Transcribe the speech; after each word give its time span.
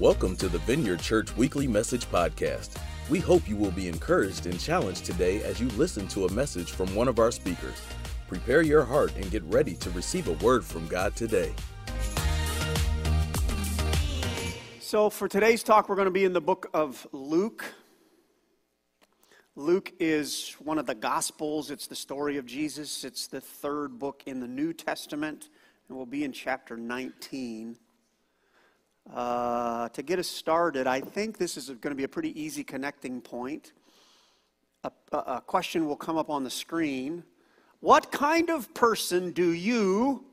Welcome 0.00 0.36
to 0.36 0.48
the 0.48 0.60
Vineyard 0.60 1.00
Church 1.00 1.36
Weekly 1.36 1.66
Message 1.66 2.08
Podcast. 2.08 2.80
We 3.10 3.18
hope 3.18 3.48
you 3.48 3.56
will 3.56 3.72
be 3.72 3.88
encouraged 3.88 4.46
and 4.46 4.60
challenged 4.60 5.04
today 5.04 5.42
as 5.42 5.60
you 5.60 5.66
listen 5.70 6.06
to 6.08 6.26
a 6.26 6.32
message 6.32 6.70
from 6.70 6.94
one 6.94 7.08
of 7.08 7.18
our 7.18 7.32
speakers. 7.32 7.82
Prepare 8.28 8.62
your 8.62 8.84
heart 8.84 9.12
and 9.16 9.28
get 9.28 9.42
ready 9.46 9.74
to 9.74 9.90
receive 9.90 10.28
a 10.28 10.34
word 10.34 10.64
from 10.64 10.86
God 10.86 11.16
today. 11.16 11.52
So, 14.78 15.10
for 15.10 15.26
today's 15.26 15.64
talk, 15.64 15.88
we're 15.88 15.96
going 15.96 16.04
to 16.04 16.12
be 16.12 16.24
in 16.24 16.32
the 16.32 16.40
book 16.40 16.70
of 16.72 17.04
Luke. 17.10 17.64
Luke 19.56 19.92
is 19.98 20.54
one 20.60 20.78
of 20.78 20.86
the 20.86 20.94
Gospels. 20.94 21.72
It's 21.72 21.88
the 21.88 21.96
story 21.96 22.36
of 22.36 22.46
Jesus. 22.46 23.02
It's 23.02 23.26
the 23.26 23.40
third 23.40 23.98
book 23.98 24.22
in 24.26 24.38
the 24.38 24.46
New 24.46 24.72
Testament, 24.72 25.48
and 25.88 25.96
we'll 25.96 26.06
be 26.06 26.22
in 26.22 26.30
chapter 26.30 26.76
19. 26.76 27.76
Uh, 29.12 29.88
to 29.90 30.02
get 30.02 30.18
us 30.18 30.28
started, 30.28 30.86
I 30.86 31.00
think 31.00 31.38
this 31.38 31.56
is 31.56 31.68
going 31.68 31.92
to 31.92 31.94
be 31.94 32.04
a 32.04 32.08
pretty 32.08 32.38
easy 32.40 32.62
connecting 32.62 33.22
point. 33.22 33.72
A, 34.84 34.90
a, 35.12 35.16
a 35.16 35.40
question 35.40 35.86
will 35.86 35.96
come 35.96 36.18
up 36.18 36.28
on 36.28 36.44
the 36.44 36.50
screen. 36.50 37.24
What 37.80 38.12
kind 38.12 38.50
of 38.50 38.72
person 38.74 39.30
do 39.30 39.52
you 39.52 40.24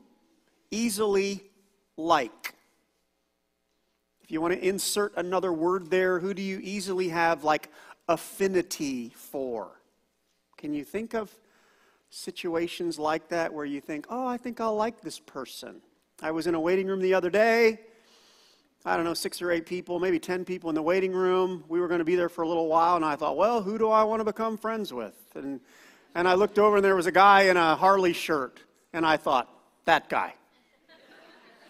easily 0.70 1.42
like? 1.96 2.54
If 4.22 4.30
you 4.30 4.42
want 4.42 4.52
to 4.52 4.60
insert 4.60 5.16
another 5.16 5.52
word 5.52 5.90
there, 5.90 6.18
who 6.18 6.34
do 6.34 6.42
you 6.42 6.60
easily 6.62 7.08
have 7.08 7.44
like 7.44 7.70
affinity 8.08 9.10
for? 9.16 9.80
Can 10.58 10.74
you 10.74 10.84
think 10.84 11.14
of 11.14 11.30
situations 12.10 12.98
like 12.98 13.28
that 13.28 13.54
where 13.54 13.64
you 13.64 13.80
think, 13.80 14.06
oh, 14.10 14.26
I 14.26 14.36
think 14.36 14.60
I'll 14.60 14.76
like 14.76 15.00
this 15.00 15.18
person? 15.18 15.80
I 16.20 16.30
was 16.30 16.46
in 16.46 16.54
a 16.54 16.60
waiting 16.60 16.88
room 16.88 17.00
the 17.00 17.14
other 17.14 17.30
day 17.30 17.80
I 18.86 18.94
don't 18.94 19.04
know, 19.04 19.14
six 19.14 19.42
or 19.42 19.50
eight 19.50 19.66
people, 19.66 19.98
maybe 19.98 20.20
10 20.20 20.44
people 20.44 20.68
in 20.68 20.76
the 20.76 20.82
waiting 20.82 21.12
room. 21.12 21.64
We 21.68 21.80
were 21.80 21.88
going 21.88 21.98
to 21.98 22.04
be 22.04 22.14
there 22.14 22.28
for 22.28 22.42
a 22.42 22.48
little 22.48 22.68
while, 22.68 22.94
and 22.94 23.04
I 23.04 23.16
thought, 23.16 23.36
well, 23.36 23.60
who 23.60 23.78
do 23.78 23.90
I 23.90 24.04
want 24.04 24.20
to 24.20 24.24
become 24.24 24.56
friends 24.56 24.92
with? 24.92 25.16
And, 25.34 25.58
and 26.14 26.28
I 26.28 26.34
looked 26.34 26.56
over, 26.56 26.76
and 26.76 26.84
there 26.84 26.94
was 26.94 27.06
a 27.06 27.12
guy 27.12 27.42
in 27.42 27.56
a 27.56 27.74
Harley 27.74 28.12
shirt, 28.12 28.60
and 28.92 29.04
I 29.04 29.16
thought, 29.16 29.50
that 29.86 30.08
guy. 30.08 30.34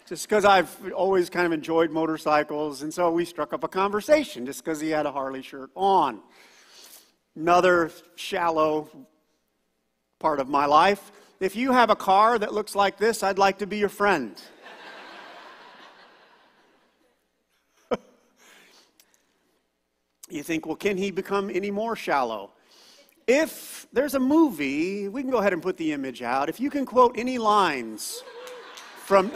just 0.07 0.29
because 0.29 0.45
I've 0.45 0.93
always 0.93 1.31
kind 1.31 1.47
of 1.47 1.53
enjoyed 1.53 1.89
motorcycles, 1.89 2.83
and 2.83 2.93
so 2.93 3.09
we 3.09 3.25
struck 3.25 3.51
up 3.51 3.63
a 3.63 3.67
conversation 3.67 4.45
just 4.45 4.63
because 4.63 4.79
he 4.79 4.91
had 4.91 5.07
a 5.07 5.11
Harley 5.11 5.41
shirt 5.41 5.71
on. 5.75 6.19
Another 7.35 7.89
shallow 8.15 8.91
part 10.19 10.39
of 10.39 10.49
my 10.49 10.67
life. 10.67 11.11
If 11.39 11.55
you 11.55 11.71
have 11.71 11.89
a 11.89 11.95
car 11.95 12.37
that 12.37 12.53
looks 12.53 12.75
like 12.75 12.99
this, 12.99 13.23
I'd 13.23 13.39
like 13.39 13.57
to 13.57 13.65
be 13.65 13.79
your 13.79 13.89
friend. 13.89 14.39
You 20.29 20.43
think, 20.43 20.65
well, 20.65 20.75
can 20.75 20.97
he 20.97 21.11
become 21.11 21.49
any 21.49 21.71
more 21.71 21.95
shallow? 21.95 22.51
If 23.27 23.87
there's 23.93 24.15
a 24.15 24.19
movie, 24.19 25.07
we 25.07 25.21
can 25.21 25.31
go 25.31 25.37
ahead 25.37 25.53
and 25.53 25.61
put 25.61 25.77
the 25.77 25.93
image 25.93 26.21
out. 26.21 26.49
If 26.49 26.59
you 26.59 26.69
can 26.69 26.85
quote 26.85 27.17
any 27.17 27.37
lines 27.37 28.23
from. 29.05 29.31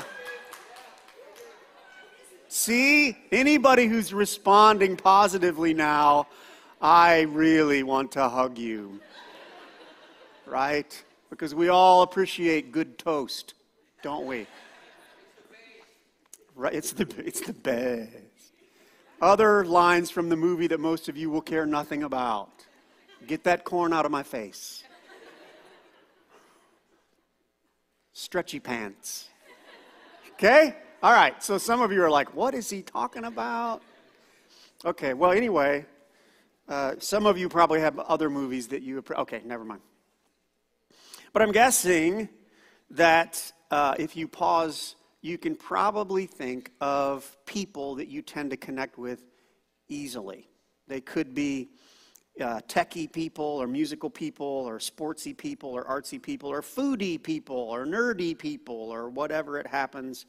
See, 2.50 3.18
anybody 3.32 3.88
who's 3.88 4.14
responding 4.14 4.98
positively 4.98 5.74
now, 5.74 6.28
I 6.82 7.22
really 7.22 7.84
want 7.84 8.12
to 8.14 8.28
hug 8.28 8.58
you. 8.58 9.00
Right? 10.46 11.04
Because 11.30 11.56
we 11.56 11.70
all 11.70 12.02
appreciate 12.02 12.74
good 12.74 12.98
toast, 12.98 13.54
don't 14.04 14.26
we? 14.26 14.48
Right? 16.56 16.74
It's 16.74 16.92
the, 16.92 17.08
it's 17.18 17.40
the 17.40 17.54
best. 17.54 18.41
Other 19.22 19.64
lines 19.64 20.10
from 20.10 20.30
the 20.30 20.36
movie 20.36 20.66
that 20.68 20.80
most 20.80 21.08
of 21.08 21.16
you 21.16 21.30
will 21.30 21.42
care 21.42 21.68
nothing 21.68 22.02
about. 22.02 22.50
Get 23.28 23.44
that 23.44 23.64
corn 23.64 23.94
out 23.94 24.04
of 24.04 24.12
my 24.12 24.24
face. 24.24 24.84
Stretchy 28.14 28.60
pants. 28.60 29.30
Okay? 30.34 30.76
All 31.04 31.14
right, 31.14 31.42
so 31.44 31.60
some 31.60 31.82
of 31.82 31.92
you 31.92 32.04
are 32.04 32.10
like, 32.10 32.34
what 32.34 32.56
is 32.56 32.70
he 32.70 32.82
talking 32.82 33.26
about? 33.26 33.84
Okay, 34.84 35.14
well, 35.14 35.32
anyway, 35.32 35.86
uh, 36.68 36.96
some 36.98 37.28
of 37.28 37.38
you 37.38 37.48
probably 37.48 37.80
have 37.80 38.00
other 38.00 38.30
movies 38.30 38.70
that 38.70 38.82
you. 38.82 39.04
Okay, 39.12 39.42
never 39.46 39.64
mind. 39.64 39.82
But 41.32 41.44
I'm 41.44 41.52
guessing 41.52 42.28
that 42.90 43.52
uh, 43.70 43.96
if 44.00 44.18
you 44.18 44.28
pause 44.28 44.96
you 45.22 45.38
can 45.38 45.56
probably 45.56 46.26
think 46.26 46.72
of 46.82 47.38
people 47.46 47.96
that 47.96 48.08
you 48.08 48.22
tend 48.22 48.50
to 48.50 48.58
connect 48.58 48.98
with 48.98 49.24
easily. 49.88 50.50
They 50.88 51.02
could 51.02 51.36
be 51.36 51.70
uh, 52.40 52.62
techie 52.68 53.12
people, 53.12 53.46
or 53.46 53.68
musical 53.68 54.10
people, 54.10 54.46
or 54.46 54.80
sportsy 54.80 55.38
people, 55.38 55.70
or 55.70 55.84
artsy 55.84 56.22
people, 56.22 56.50
or 56.50 56.62
foodie 56.62 57.22
people, 57.22 57.56
or 57.56 57.86
nerdy 57.86 58.38
people, 58.38 58.76
or 58.76 59.10
whatever 59.10 59.60
it 59.60 59.68
happens 59.68 60.26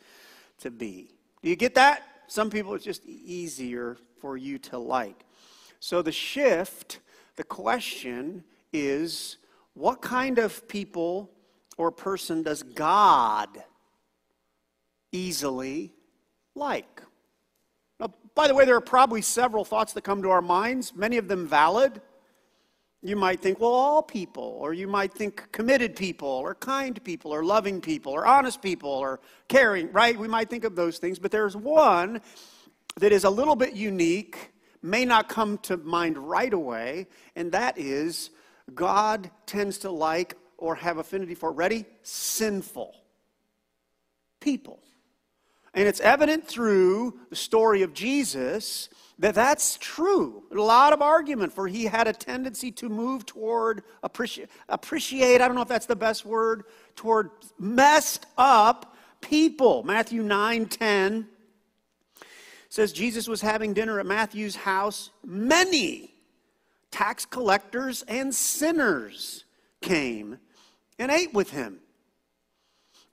to 0.58 0.70
be. 0.70 1.10
Do 1.42 1.48
you 1.48 1.56
get 1.56 1.74
that? 1.76 2.02
Some 2.26 2.50
people 2.50 2.74
it's 2.74 2.84
just 2.84 3.04
easier 3.06 3.96
for 4.20 4.36
you 4.36 4.58
to 4.58 4.78
like. 4.78 5.24
So 5.80 6.02
the 6.02 6.12
shift, 6.12 7.00
the 7.36 7.44
question 7.44 8.44
is 8.72 9.38
what 9.74 10.02
kind 10.02 10.38
of 10.38 10.66
people 10.68 11.30
or 11.78 11.90
person 11.90 12.42
does 12.42 12.62
God 12.62 13.48
easily 15.12 15.92
like. 16.54 17.02
Now, 18.00 18.12
by 18.34 18.48
the 18.48 18.54
way, 18.54 18.64
there 18.64 18.76
are 18.76 18.80
probably 18.80 19.22
several 19.22 19.64
thoughts 19.64 19.92
that 19.92 20.02
come 20.02 20.22
to 20.22 20.30
our 20.30 20.42
minds, 20.42 20.94
many 20.94 21.18
of 21.18 21.28
them 21.28 21.46
valid. 21.46 22.00
You 23.02 23.16
might 23.16 23.40
think, 23.40 23.60
well, 23.60 23.72
all 23.72 24.02
people, 24.02 24.56
or 24.60 24.72
you 24.72 24.86
might 24.86 25.12
think 25.12 25.50
committed 25.52 25.96
people, 25.96 26.28
or 26.28 26.54
kind 26.54 27.02
people, 27.02 27.32
or 27.32 27.44
loving 27.44 27.80
people, 27.80 28.12
or 28.12 28.26
honest 28.26 28.62
people, 28.62 28.90
or 28.90 29.20
caring, 29.48 29.90
right? 29.92 30.18
We 30.18 30.28
might 30.28 30.48
think 30.48 30.64
of 30.64 30.76
those 30.76 30.98
things, 30.98 31.18
but 31.18 31.30
there's 31.30 31.56
one 31.56 32.20
that 32.96 33.12
is 33.12 33.24
a 33.24 33.30
little 33.30 33.56
bit 33.56 33.74
unique, 33.74 34.52
may 34.82 35.04
not 35.04 35.28
come 35.28 35.58
to 35.58 35.76
mind 35.76 36.16
right 36.16 36.52
away, 36.52 37.08
and 37.34 37.50
that 37.52 37.76
is 37.76 38.30
God 38.74 39.30
tends 39.46 39.78
to 39.78 39.90
like 39.90 40.36
or 40.56 40.76
have 40.76 40.98
affinity 40.98 41.34
for, 41.34 41.52
ready? 41.52 41.84
Sinful 42.02 42.94
people. 44.42 44.80
And 45.74 45.88
it's 45.88 46.00
evident 46.00 46.46
through 46.46 47.18
the 47.30 47.36
story 47.36 47.82
of 47.82 47.94
Jesus 47.94 48.90
that 49.18 49.34
that's 49.34 49.78
true. 49.78 50.42
A 50.50 50.56
lot 50.56 50.92
of 50.92 51.00
argument 51.00 51.52
for 51.52 51.66
he 51.66 51.84
had 51.84 52.08
a 52.08 52.12
tendency 52.12 52.70
to 52.72 52.88
move 52.88 53.24
toward 53.24 53.82
appreciate, 54.02 54.50
appreciate, 54.68 55.40
I 55.40 55.46
don't 55.46 55.54
know 55.54 55.62
if 55.62 55.68
that's 55.68 55.86
the 55.86 55.96
best 55.96 56.26
word, 56.26 56.64
toward 56.96 57.30
messed 57.58 58.26
up 58.36 58.96
people. 59.20 59.82
Matthew 59.84 60.22
9 60.22 60.66
10 60.66 61.28
says 62.68 62.92
Jesus 62.92 63.28
was 63.28 63.40
having 63.40 63.74
dinner 63.74 64.00
at 64.00 64.06
Matthew's 64.06 64.56
house. 64.56 65.10
Many 65.24 66.14
tax 66.90 67.24
collectors 67.24 68.02
and 68.08 68.34
sinners 68.34 69.44
came 69.80 70.38
and 70.98 71.10
ate 71.10 71.32
with 71.32 71.50
him. 71.50 71.80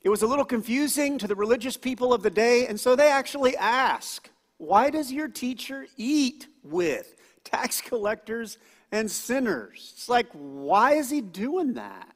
It 0.02 0.08
was 0.08 0.22
a 0.22 0.26
little 0.26 0.44
confusing 0.44 1.18
to 1.18 1.26
the 1.26 1.34
religious 1.34 1.76
people 1.76 2.14
of 2.14 2.22
the 2.22 2.30
day, 2.30 2.66
and 2.66 2.80
so 2.80 2.96
they 2.96 3.10
actually 3.10 3.56
ask, 3.56 4.30
Why 4.56 4.90
does 4.90 5.12
your 5.12 5.28
teacher 5.28 5.86
eat 5.96 6.48
with 6.62 7.16
tax 7.44 7.80
collectors 7.86 8.58
and 8.92 9.10
sinners? 9.10 9.92
It's 9.94 10.08
like, 10.08 10.28
why 10.32 10.94
is 10.94 11.10
he 11.10 11.20
doing 11.20 11.74
that? 11.74 12.14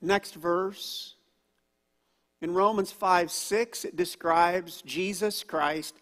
Next 0.00 0.34
verse. 0.34 1.14
In 2.42 2.54
Romans 2.54 2.90
5 2.90 3.30
6, 3.30 3.84
it 3.84 3.96
describes 3.96 4.82
Jesus 4.82 5.44
Christ 5.44 5.94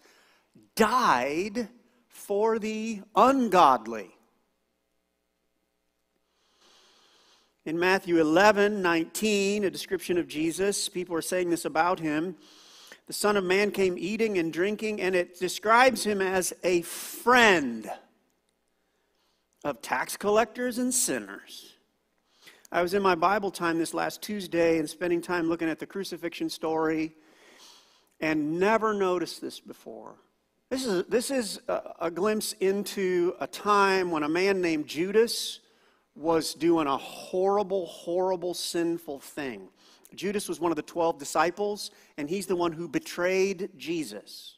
died 0.75 1.67
for 2.07 2.59
the 2.59 3.01
ungodly. 3.15 4.15
In 7.65 7.77
Matthew 7.77 8.21
11, 8.21 8.81
19, 8.81 9.65
a 9.65 9.69
description 9.69 10.17
of 10.17 10.29
Jesus, 10.29 10.87
people 10.87 11.13
are 11.15 11.21
saying 11.21 11.49
this 11.49 11.65
about 11.65 11.99
him. 11.99 12.37
The 13.07 13.13
Son 13.13 13.35
of 13.35 13.43
Man 13.43 13.71
came 13.71 13.97
eating 13.97 14.37
and 14.37 14.53
drinking, 14.53 15.01
and 15.01 15.13
it 15.13 15.37
describes 15.37 16.05
him 16.05 16.21
as 16.21 16.53
a 16.63 16.83
friend 16.83 17.91
of 19.65 19.81
tax 19.81 20.15
collectors 20.15 20.77
and 20.77 20.93
sinners. 20.93 21.73
I 22.71 22.81
was 22.81 22.93
in 22.93 23.01
my 23.01 23.15
Bible 23.15 23.51
time 23.51 23.77
this 23.77 23.93
last 23.93 24.21
Tuesday 24.21 24.79
and 24.79 24.89
spending 24.89 25.21
time 25.21 25.49
looking 25.49 25.67
at 25.67 25.79
the 25.79 25.85
crucifixion 25.85 26.49
story 26.49 27.13
and 28.21 28.57
never 28.57 28.93
noticed 28.93 29.41
this 29.41 29.59
before. 29.59 30.15
This 30.69 30.85
is, 30.85 31.03
this 31.09 31.29
is 31.29 31.59
a, 31.67 31.81
a 31.99 32.11
glimpse 32.11 32.53
into 32.53 33.35
a 33.41 33.47
time 33.47 34.11
when 34.11 34.23
a 34.23 34.29
man 34.29 34.61
named 34.61 34.87
Judas 34.87 35.59
was 36.19 36.53
doing 36.53 36.85
a 36.85 36.97
horrible, 36.97 37.85
horrible, 37.85 38.53
sinful 38.53 39.19
thing. 39.19 39.69
Judas 40.13 40.49
was 40.49 40.59
one 40.59 40.71
of 40.71 40.75
the 40.75 40.81
12 40.81 41.17
disciples, 41.17 41.91
and 42.17 42.29
he's 42.29 42.45
the 42.45 42.55
one 42.55 42.73
who 42.73 42.87
betrayed 42.87 43.69
Jesus. 43.77 44.57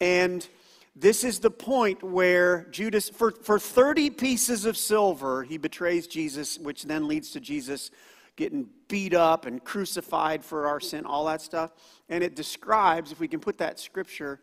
And 0.00 0.46
this 0.94 1.24
is 1.24 1.40
the 1.40 1.50
point 1.50 2.02
where 2.02 2.66
Judas, 2.70 3.08
for, 3.08 3.32
for 3.32 3.58
30 3.58 4.10
pieces 4.10 4.64
of 4.64 4.76
silver, 4.76 5.42
he 5.42 5.58
betrays 5.58 6.06
Jesus, 6.06 6.58
which 6.58 6.84
then 6.84 7.08
leads 7.08 7.30
to 7.30 7.40
Jesus 7.40 7.90
getting 8.36 8.68
beat 8.88 9.14
up 9.14 9.46
and 9.46 9.62
crucified 9.64 10.44
for 10.44 10.66
our 10.66 10.80
sin, 10.80 11.06
all 11.06 11.24
that 11.26 11.40
stuff. 11.40 11.72
And 12.08 12.22
it 12.22 12.36
describes, 12.36 13.10
if 13.10 13.20
we 13.20 13.28
can 13.28 13.40
put 13.40 13.58
that 13.58 13.78
scripture, 13.78 14.40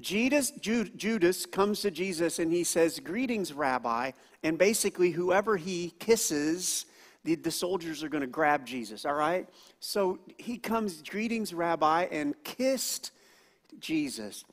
Judas, 0.00 0.52
Judas 0.52 1.46
comes 1.46 1.80
to 1.82 1.90
Jesus 1.90 2.38
and 2.38 2.52
he 2.52 2.64
says, 2.64 3.00
Greetings, 3.00 3.52
Rabbi. 3.52 4.12
And 4.42 4.56
basically, 4.56 5.10
whoever 5.10 5.56
he 5.56 5.92
kisses, 5.98 6.86
the, 7.24 7.34
the 7.34 7.50
soldiers 7.50 8.04
are 8.04 8.08
going 8.08 8.20
to 8.20 8.28
grab 8.28 8.64
Jesus, 8.64 9.04
all 9.04 9.14
right? 9.14 9.48
So 9.80 10.20
he 10.38 10.56
comes, 10.58 11.02
Greetings, 11.02 11.52
Rabbi, 11.52 12.06
and 12.12 12.34
kissed 12.44 13.10
Jesus. 13.80 14.44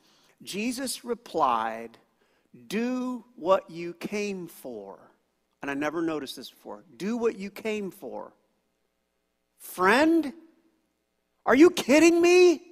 Jesus 0.42 1.04
replied, 1.04 1.96
Do 2.66 3.24
what 3.36 3.70
you 3.70 3.94
came 3.94 4.48
for. 4.48 4.98
And 5.62 5.70
I 5.70 5.74
never 5.74 6.02
noticed 6.02 6.36
this 6.36 6.50
before. 6.50 6.84
Do 6.96 7.16
what 7.16 7.36
you 7.36 7.50
came 7.50 7.90
for. 7.90 8.32
Friend? 9.58 10.32
Are 11.44 11.54
you 11.54 11.70
kidding 11.70 12.20
me? 12.20 12.62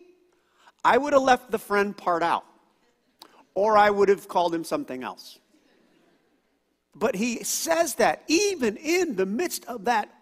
I 0.84 0.98
would 0.98 1.12
have 1.12 1.22
left 1.22 1.50
the 1.50 1.58
friend 1.58 1.96
part 1.96 2.22
out, 2.22 2.44
or 3.54 3.76
I 3.76 3.90
would 3.90 4.08
have 4.08 4.28
called 4.28 4.54
him 4.54 4.64
something 4.64 5.02
else. 5.02 5.38
But 6.94 7.16
he 7.16 7.42
says 7.42 7.96
that 7.96 8.22
even 8.28 8.76
in 8.76 9.16
the 9.16 9.26
midst 9.26 9.64
of 9.66 9.84
that 9.86 10.12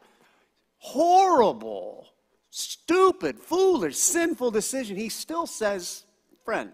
horrible, 0.79 2.09
stupid, 2.51 3.39
foolish, 3.39 3.97
sinful 3.97 4.51
decision, 4.51 4.97
he 4.97 5.09
still 5.09 5.47
says, 5.47 6.05
friend. 6.45 6.73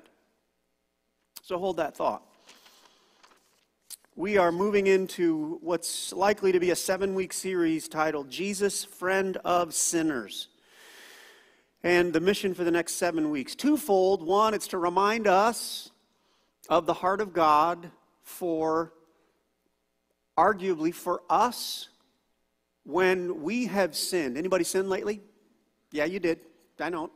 So 1.42 1.58
hold 1.58 1.78
that 1.78 1.96
thought. 1.96 2.22
We 4.14 4.36
are 4.36 4.50
moving 4.50 4.88
into 4.88 5.58
what's 5.62 6.12
likely 6.12 6.50
to 6.52 6.58
be 6.58 6.70
a 6.70 6.76
seven 6.76 7.14
week 7.14 7.32
series 7.32 7.88
titled 7.88 8.30
Jesus, 8.30 8.84
Friend 8.84 9.36
of 9.44 9.72
Sinners. 9.74 10.48
And 11.84 12.12
the 12.12 12.20
mission 12.20 12.54
for 12.54 12.64
the 12.64 12.70
next 12.72 12.94
seven 12.94 13.30
weeks 13.30 13.54
twofold. 13.54 14.26
One, 14.26 14.54
it's 14.54 14.66
to 14.68 14.78
remind 14.78 15.28
us 15.28 15.90
of 16.68 16.86
the 16.86 16.94
heart 16.94 17.20
of 17.20 17.32
God 17.32 17.90
for, 18.22 18.92
arguably, 20.36 20.94
for 20.94 21.22
us 21.30 21.88
when 22.84 23.42
we 23.42 23.66
have 23.66 23.96
sinned. 23.96 24.36
Anybody 24.36 24.64
sinned 24.64 24.88
lately? 24.88 25.20
Yeah, 25.92 26.04
you 26.04 26.18
did. 26.18 26.40
I 26.80 26.90
know. 26.90 27.10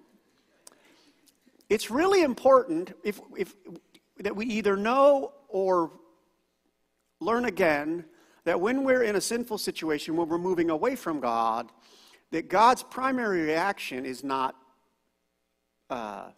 It's 1.69 1.91
really 1.91 2.23
important 2.23 2.93
if, 3.03 3.21
if 3.37 3.55
that 4.19 4.37
we 4.37 4.47
either 4.47 4.77
know 4.77 5.33
or 5.49 5.91
learn 7.21 7.45
again 7.45 8.05
that 8.45 8.61
when 8.61 8.85
we're 8.85 9.05
in 9.05 9.17
a 9.17 9.21
sinful 9.21 9.59
situation, 9.59 10.17
when 10.17 10.29
we're 10.29 10.39
moving 10.39 10.71
away 10.71 10.97
from 10.97 11.21
God, 11.21 11.71
that 12.31 12.49
God's 12.49 12.83
primary 12.83 13.43
reaction 13.43 14.05
is 14.05 14.25
not 14.25 14.57
uh, 15.91 16.31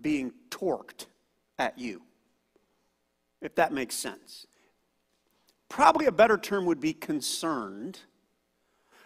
being 0.00 0.32
torqued 0.50 1.06
at 1.58 1.78
you, 1.78 2.02
if 3.40 3.54
that 3.56 3.72
makes 3.72 3.94
sense. 3.94 4.46
Probably 5.68 6.06
a 6.06 6.12
better 6.12 6.38
term 6.38 6.64
would 6.66 6.80
be 6.80 6.92
concerned 6.92 8.00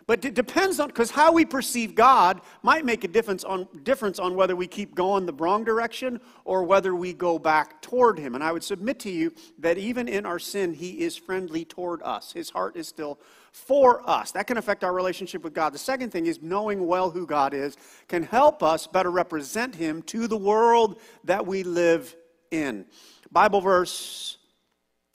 but 0.06 0.24
it 0.24 0.34
depends 0.34 0.80
on, 0.80 0.88
because 0.88 1.10
how 1.10 1.32
we 1.32 1.44
perceive 1.44 1.94
God 1.94 2.40
might 2.62 2.84
make 2.84 3.04
a 3.04 3.08
difference 3.08 3.44
on, 3.44 3.68
difference 3.82 4.18
on 4.18 4.34
whether 4.34 4.56
we 4.56 4.66
keep 4.66 4.94
going 4.94 5.26
the 5.26 5.32
wrong 5.34 5.64
direction 5.64 6.20
or 6.44 6.64
whether 6.64 6.94
we 6.94 7.12
go 7.12 7.38
back 7.38 7.80
toward 7.82 8.18
Him. 8.18 8.34
And 8.34 8.42
I 8.42 8.52
would 8.52 8.64
submit 8.64 8.98
to 9.00 9.10
you 9.10 9.32
that 9.58 9.78
even 9.78 10.08
in 10.08 10.26
our 10.26 10.38
sin, 10.38 10.74
He 10.74 11.00
is 11.00 11.16
friendly 11.16 11.64
toward 11.64 12.02
us. 12.02 12.32
His 12.32 12.50
heart 12.50 12.76
is 12.76 12.88
still 12.88 13.18
for 13.52 14.08
us. 14.08 14.32
That 14.32 14.46
can 14.46 14.56
affect 14.56 14.82
our 14.82 14.92
relationship 14.92 15.44
with 15.44 15.54
God. 15.54 15.72
The 15.72 15.78
second 15.78 16.10
thing 16.10 16.26
is 16.26 16.42
knowing 16.42 16.86
well 16.86 17.10
who 17.10 17.26
God 17.26 17.54
is 17.54 17.76
can 18.08 18.22
help 18.22 18.62
us 18.62 18.86
better 18.86 19.10
represent 19.10 19.74
Him 19.74 20.02
to 20.02 20.26
the 20.26 20.38
world 20.38 21.00
that 21.24 21.46
we 21.46 21.62
live 21.62 22.14
in. 22.50 22.86
Bible 23.30 23.60
verse 23.62 24.36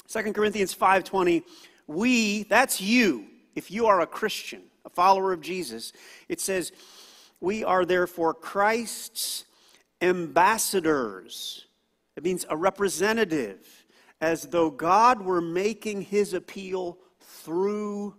2 0.07 0.34
Corinthians 0.34 0.74
5:20 0.74 1.44
we 1.86 2.44
that's 2.44 2.81
you 2.81 3.28
if 3.56 3.69
you 3.69 3.86
are 3.86 4.01
a 4.01 4.07
Christian 4.07 4.62
a 4.88 4.89
follower 4.89 5.34
of 5.34 5.42
Jesus, 5.42 5.94
it 6.30 6.39
says, 6.39 6.72
We 7.39 7.63
are 7.63 7.86
therefore 7.86 8.34
Christ's 8.34 9.45
ambassadors. 10.01 11.66
It 12.16 12.24
means 12.24 12.45
a 12.50 12.57
representative, 12.57 13.86
as 14.22 14.44
though 14.44 14.72
God 14.72 15.22
were 15.22 15.42
making 15.42 16.01
his 16.01 16.34
appeal 16.34 16.98
through 17.19 18.16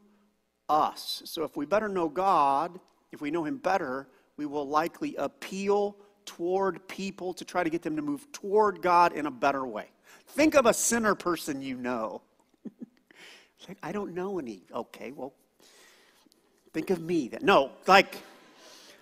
us. 0.68 1.22
So 1.24 1.42
if 1.42 1.56
we 1.56 1.66
better 1.66 1.88
know 1.88 2.08
God, 2.08 2.78
if 3.10 3.20
we 3.20 3.30
know 3.30 3.44
him 3.44 3.56
better, 3.56 4.06
we 4.36 4.46
will 4.46 4.68
likely 4.68 5.16
appeal 5.16 5.96
toward 6.26 6.86
people 6.86 7.32
to 7.32 7.44
try 7.44 7.64
to 7.64 7.70
get 7.70 7.82
them 7.82 7.96
to 7.96 8.02
move 8.02 8.30
toward 8.32 8.82
God 8.82 9.14
in 9.14 9.26
a 9.26 9.30
better 9.30 9.66
way. 9.66 9.86
Think 10.26 10.54
of 10.54 10.66
a 10.66 10.74
sinner 10.74 11.14
person 11.14 11.62
you 11.62 11.78
know. 11.78 12.20
like, 13.68 13.78
I 13.82 13.92
don't 13.92 14.14
know 14.14 14.38
any. 14.38 14.64
Okay, 14.72 15.10
well, 15.12 15.32
Think 16.78 16.90
of 16.90 17.00
me. 17.00 17.26
That, 17.26 17.42
no, 17.42 17.72
like, 17.88 18.18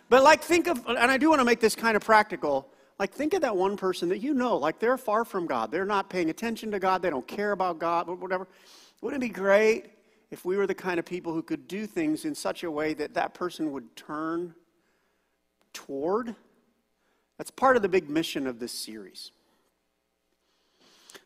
but 0.08 0.22
like 0.22 0.42
think 0.42 0.66
of, 0.66 0.82
and 0.86 0.98
I 0.98 1.18
do 1.18 1.28
want 1.28 1.40
to 1.40 1.44
make 1.44 1.60
this 1.60 1.74
kind 1.74 1.94
of 1.94 2.02
practical. 2.02 2.66
Like, 2.98 3.12
think 3.12 3.34
of 3.34 3.42
that 3.42 3.54
one 3.54 3.76
person 3.76 4.08
that 4.08 4.20
you 4.20 4.32
know, 4.32 4.56
like 4.56 4.78
they're 4.78 4.96
far 4.96 5.26
from 5.26 5.46
God. 5.46 5.70
They're 5.70 5.84
not 5.84 6.08
paying 6.08 6.30
attention 6.30 6.70
to 6.70 6.78
God. 6.78 7.02
They 7.02 7.10
don't 7.10 7.28
care 7.28 7.52
about 7.52 7.78
God, 7.78 8.08
whatever. 8.08 8.48
Wouldn't 9.02 9.22
it 9.22 9.26
be 9.26 9.30
great 9.30 9.90
if 10.30 10.46
we 10.46 10.56
were 10.56 10.66
the 10.66 10.74
kind 10.74 10.98
of 10.98 11.04
people 11.04 11.34
who 11.34 11.42
could 11.42 11.68
do 11.68 11.86
things 11.86 12.24
in 12.24 12.34
such 12.34 12.64
a 12.64 12.70
way 12.70 12.94
that 12.94 13.12
that 13.12 13.34
person 13.34 13.72
would 13.72 13.94
turn 13.94 14.54
toward? 15.74 16.34
That's 17.36 17.50
part 17.50 17.76
of 17.76 17.82
the 17.82 17.90
big 17.90 18.08
mission 18.08 18.46
of 18.46 18.58
this 18.58 18.72
series. 18.72 19.32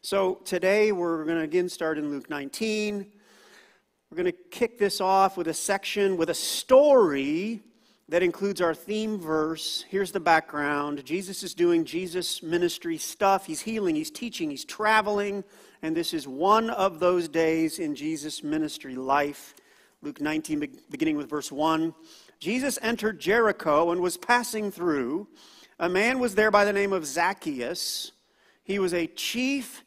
So 0.03 0.41
today 0.45 0.91
we're 0.91 1.25
going 1.27 1.39
to 1.39 1.45
again 1.45 1.69
start 1.69 1.97
in 1.97 2.11
Luke 2.11 2.29
19. 2.29 3.07
We're 4.11 4.25
going 4.25 4.33
to 4.33 4.43
kick 4.51 4.77
this 4.77 5.01
off 5.01 5.37
with 5.37 5.47
a 5.47 5.55
section 5.55 6.17
with 6.17 6.31
a 6.31 6.35
story 6.35 7.63
that 8.09 8.25
includes 8.25 8.61
our 8.61 8.75
theme 8.75 9.21
verse. 9.21 9.85
Here's 9.89 10.11
the 10.11 10.19
background 10.19 11.05
Jesus 11.05 11.45
is 11.45 11.55
doing 11.55 11.85
Jesus 11.85 12.43
ministry 12.43 12.99
stuff. 12.99 13.47
He's 13.47 13.61
healing, 13.61 13.95
he's 13.95 14.11
teaching, 14.11 14.51
he's 14.51 14.65
traveling, 14.65 15.45
and 15.83 15.97
this 15.97 16.13
is 16.13 16.27
one 16.27 16.71
of 16.71 16.99
those 16.99 17.29
days 17.29 17.79
in 17.79 17.95
Jesus' 17.95 18.43
ministry 18.43 18.97
life. 18.97 19.55
Luke 20.03 20.21
19, 20.21 20.59
beginning 20.91 21.17
with 21.17 21.31
verse 21.31 21.53
1. 21.53 21.95
Jesus 22.41 22.81
entered 22.83 23.21
Jericho 23.21 23.93
and 23.93 24.01
was 24.01 24.17
passing 24.17 24.73
through. 24.73 25.29
A 25.79 25.89
man 25.89 26.19
was 26.19 26.35
there 26.35 26.51
by 26.51 26.65
the 26.65 26.73
name 26.73 26.93
of 26.93 27.07
Zacchaeus. 27.07 28.11
He 28.65 28.81
was 28.81 28.93
a 28.93 29.07
chief 29.07 29.85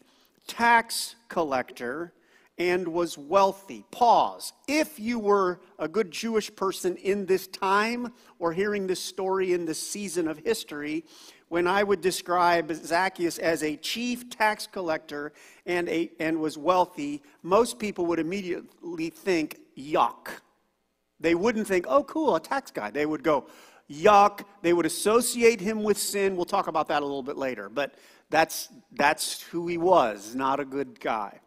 tax 0.48 1.16
collector 1.28 2.14
and 2.58 2.88
was 2.88 3.18
wealthy. 3.18 3.84
Pause. 3.92 4.54
If 4.68 5.00
you 5.00 5.20
were 5.20 5.60
a 5.80 5.88
good 5.88 6.12
Jewish 6.12 6.56
person 6.56 6.96
in 6.98 7.26
this 7.26 7.48
time 7.48 8.14
or 8.40 8.54
hearing 8.54 8.88
this 8.88 9.00
story 9.00 9.54
in 9.54 9.66
this 9.66 9.82
season 9.82 10.28
of 10.28 10.38
history, 10.38 11.06
when 11.50 11.68
I 11.68 11.84
would 11.84 12.02
describe 12.02 12.74
Zacchaeus 12.74 13.38
as 13.38 13.64
a 13.64 13.76
chief 13.78 14.30
tax 14.30 14.68
collector 14.68 15.34
and, 15.66 15.88
a, 15.90 16.12
and 16.20 16.40
was 16.40 16.58
wealthy, 16.58 17.22
most 17.42 17.80
people 17.80 18.06
would 18.08 18.20
immediately 18.20 19.10
think, 19.10 19.60
yuck. 19.78 20.30
They 21.20 21.36
wouldn't 21.36 21.68
think, 21.68 21.86
oh, 21.88 22.04
cool, 22.04 22.36
a 22.36 22.40
tax 22.40 22.72
guy. 22.72 22.92
They 22.92 23.06
would 23.06 23.24
go, 23.24 23.48
yuck. 23.90 24.46
They 24.62 24.74
would 24.74 24.86
associate 24.86 25.62
him 25.62 25.84
with 25.84 25.98
sin. 25.98 26.36
We'll 26.36 26.46
talk 26.46 26.68
about 26.68 26.88
that 26.88 27.02
a 27.02 27.06
little 27.06 27.24
bit 27.24 27.38
later. 27.38 27.70
But 27.70 27.96
that's, 28.30 28.70
that's 28.92 29.42
who 29.44 29.68
he 29.68 29.78
was, 29.78 30.36
not 30.36 30.60
a 30.60 30.66
good 30.66 31.00
guy. 31.00 31.40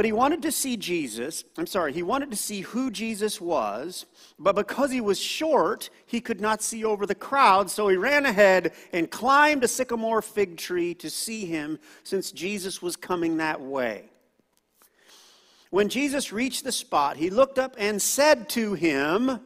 But 0.00 0.06
he 0.06 0.12
wanted 0.12 0.40
to 0.40 0.50
see 0.50 0.78
Jesus. 0.78 1.44
I'm 1.58 1.66
sorry, 1.66 1.92
he 1.92 2.02
wanted 2.02 2.30
to 2.30 2.36
see 2.38 2.62
who 2.62 2.90
Jesus 2.90 3.38
was, 3.38 4.06
but 4.38 4.56
because 4.56 4.90
he 4.90 5.02
was 5.02 5.20
short, 5.20 5.90
he 6.06 6.22
could 6.22 6.40
not 6.40 6.62
see 6.62 6.86
over 6.86 7.04
the 7.04 7.14
crowd, 7.14 7.70
so 7.70 7.86
he 7.86 7.98
ran 7.98 8.24
ahead 8.24 8.72
and 8.94 9.10
climbed 9.10 9.62
a 9.62 9.68
sycamore 9.68 10.22
fig 10.22 10.56
tree 10.56 10.94
to 10.94 11.10
see 11.10 11.44
him, 11.44 11.78
since 12.02 12.32
Jesus 12.32 12.80
was 12.80 12.96
coming 12.96 13.36
that 13.36 13.60
way. 13.60 14.04
When 15.68 15.90
Jesus 15.90 16.32
reached 16.32 16.64
the 16.64 16.72
spot, 16.72 17.18
he 17.18 17.28
looked 17.28 17.58
up 17.58 17.74
and 17.76 18.00
said 18.00 18.48
to 18.48 18.72
him, 18.72 19.40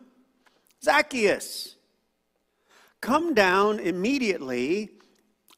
Zacchaeus, 0.85 1.75
come 3.01 3.35
down 3.35 3.81
immediately. 3.81 4.91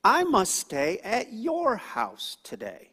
I 0.03 0.25
must 0.25 0.55
stay 0.55 1.01
at 1.05 1.35
your 1.35 1.77
house 1.77 2.39
today. 2.43 2.93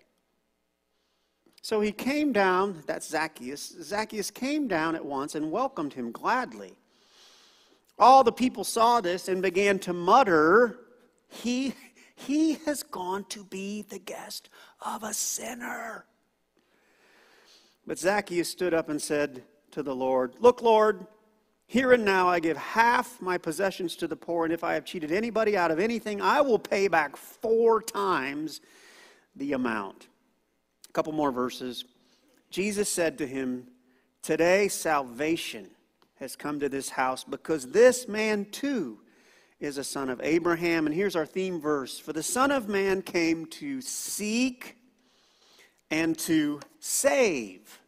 So 1.63 1.79
he 1.79 1.93
came 1.93 2.34
down, 2.34 2.84
that's 2.86 3.08
Zacchaeus. 3.08 3.74
Zacchaeus 3.82 4.29
came 4.29 4.67
down 4.67 4.96
at 4.96 5.05
once 5.05 5.34
and 5.34 5.50
welcomed 5.50 5.93
him 5.93 6.12
gladly. 6.12 6.75
All 7.98 8.22
the 8.25 8.34
people 8.34 8.65
saw 8.65 9.00
this 9.00 9.29
and 9.29 9.41
began 9.41 9.79
to 9.79 9.93
mutter, 9.93 10.77
He, 11.29 11.74
he 12.15 12.55
has 12.65 12.84
gone 12.84 13.24
to 13.29 13.46
be 13.46 13.82
the 13.82 13.98
guest 13.98 14.50
of 14.82 15.03
a 15.03 15.13
sinner. 15.13 16.03
But 17.88 17.98
Zacchaeus 17.98 18.50
stood 18.50 18.74
up 18.74 18.89
and 18.89 19.01
said 19.01 19.43
to 19.72 19.82
the 19.82 19.96
Lord, 19.96 20.34
Look, 20.39 20.62
Lord, 20.62 21.08
here 21.65 21.93
and 21.93 22.03
now 22.03 22.27
I 22.27 22.41
give 22.41 22.58
half 22.58 23.22
my 23.22 23.38
possessions 23.38 23.96
to 23.98 24.08
the 24.10 24.17
poor, 24.17 24.43
and 24.43 24.53
if 24.53 24.65
I 24.65 24.74
have 24.74 24.84
cheated 24.84 25.13
anybody 25.13 25.55
out 25.55 25.72
of 25.72 25.79
anything, 25.79 26.22
I 26.22 26.41
will 26.41 26.60
pay 26.60 26.89
back 26.89 27.15
four 27.15 27.82
times 27.82 28.60
the 29.34 29.53
amount. 29.53 30.10
Couple 30.93 31.13
more 31.13 31.31
verses. 31.31 31.85
Jesus 32.50 32.88
said 32.88 33.17
to 33.17 33.27
him, 33.27 33.67
Today 34.21 34.67
salvation 34.67 35.69
has 36.19 36.35
come 36.35 36.59
to 36.59 36.69
this 36.69 36.89
house 36.89 37.23
because 37.23 37.71
this 37.71 38.07
man 38.07 38.45
too 38.51 39.00
is 39.59 39.77
a 39.77 39.83
son 39.83 40.09
of 40.09 40.21
Abraham. 40.23 40.85
And 40.85 40.95
here's 40.95 41.15
our 41.15 41.25
theme 41.25 41.59
verse 41.59 41.97
For 41.97 42.13
the 42.13 42.23
Son 42.23 42.51
of 42.51 42.69
Man 42.69 43.01
came 43.01 43.45
to 43.47 43.81
seek 43.81 44.77
and 45.89 46.17
to 46.19 46.59
save 46.79 47.79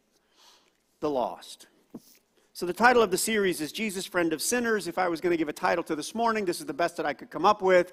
the 1.00 1.10
lost. 1.10 1.66
So, 2.52 2.64
the 2.64 2.72
title 2.72 3.02
of 3.02 3.10
the 3.10 3.18
series 3.18 3.60
is 3.60 3.70
Jesus, 3.70 4.06
Friend 4.06 4.32
of 4.32 4.40
Sinners. 4.40 4.88
If 4.88 4.98
I 4.98 5.08
was 5.08 5.20
going 5.20 5.32
to 5.32 5.36
give 5.36 5.48
a 5.48 5.52
title 5.52 5.84
to 5.84 5.94
this 5.94 6.14
morning, 6.14 6.44
this 6.44 6.58
is 6.58 6.66
the 6.66 6.74
best 6.74 6.96
that 6.96 7.04
I 7.04 7.12
could 7.12 7.30
come 7.30 7.44
up 7.44 7.60
with. 7.60 7.92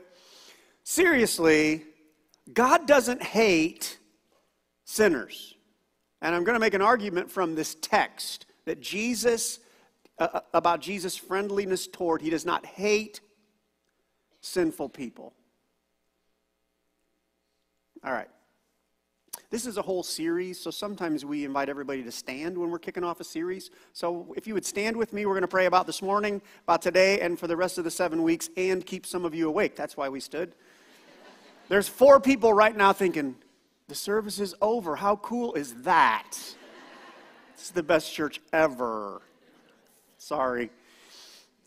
Seriously, 0.84 1.84
God 2.54 2.88
doesn't 2.88 3.22
hate 3.22 4.00
sinners. 4.94 5.56
And 6.22 6.36
I'm 6.36 6.44
going 6.44 6.56
to 6.56 6.60
make 6.60 6.74
an 6.74 6.82
argument 6.82 7.30
from 7.30 7.56
this 7.56 7.76
text 7.82 8.46
that 8.66 8.80
Jesus, 8.80 9.60
uh, 10.20 10.28
uh 10.34 10.40
about 10.54 10.82
Jesus' 10.82 11.18
friendliness 11.18 11.88
toward, 11.88 12.22
he 12.22 12.30
does 12.30 12.46
not 12.46 12.66
hate 12.66 13.20
sinful 14.42 14.90
people. 14.90 15.34
All 18.06 18.14
right. 18.14 18.30
This 19.50 19.66
is 19.66 19.78
a 19.78 19.82
whole 19.82 20.04
series, 20.04 20.60
so 20.60 20.72
sometimes 20.72 21.24
we 21.26 21.46
invite 21.46 21.70
everybody 21.70 22.04
to 22.04 22.12
stand 22.12 22.58
when 22.58 22.72
we're 22.72 22.80
kicking 22.80 23.04
off 23.04 23.20
a 23.20 23.24
series. 23.24 23.70
So 23.94 24.34
if 24.36 24.48
you 24.48 24.54
would 24.56 24.66
stand 24.66 24.98
with 24.98 25.14
me, 25.14 25.26
we're 25.26 25.34
going 25.34 25.42
to 25.42 25.48
pray 25.48 25.68
about 25.68 25.86
this 25.86 26.02
morning, 26.02 26.42
about 26.64 26.82
today, 26.82 27.20
and 27.20 27.38
for 27.38 27.48
the 27.48 27.56
rest 27.56 27.78
of 27.78 27.84
the 27.84 27.92
seven 27.92 28.24
weeks, 28.24 28.50
and 28.58 28.86
keep 28.86 29.06
some 29.06 29.26
of 29.26 29.36
you 29.36 29.48
awake. 29.48 29.76
That's 29.76 29.96
why 29.96 30.10
we 30.10 30.20
stood. 30.20 30.54
There's 31.70 31.88
four 31.88 32.20
people 32.20 32.52
right 32.54 32.76
now 32.76 32.94
thinking, 32.94 33.36
the 33.88 33.96
service 33.96 34.40
is 34.40 34.56
over. 34.62 34.96
How 34.96 35.18
cool 35.18 35.54
is 35.54 35.74
that? 35.84 36.32
This 37.56 37.66
is 37.66 37.72
the 37.72 37.84
best 37.84 38.14
church 38.14 38.42
ever. 38.52 39.22
Sorry. 40.18 40.70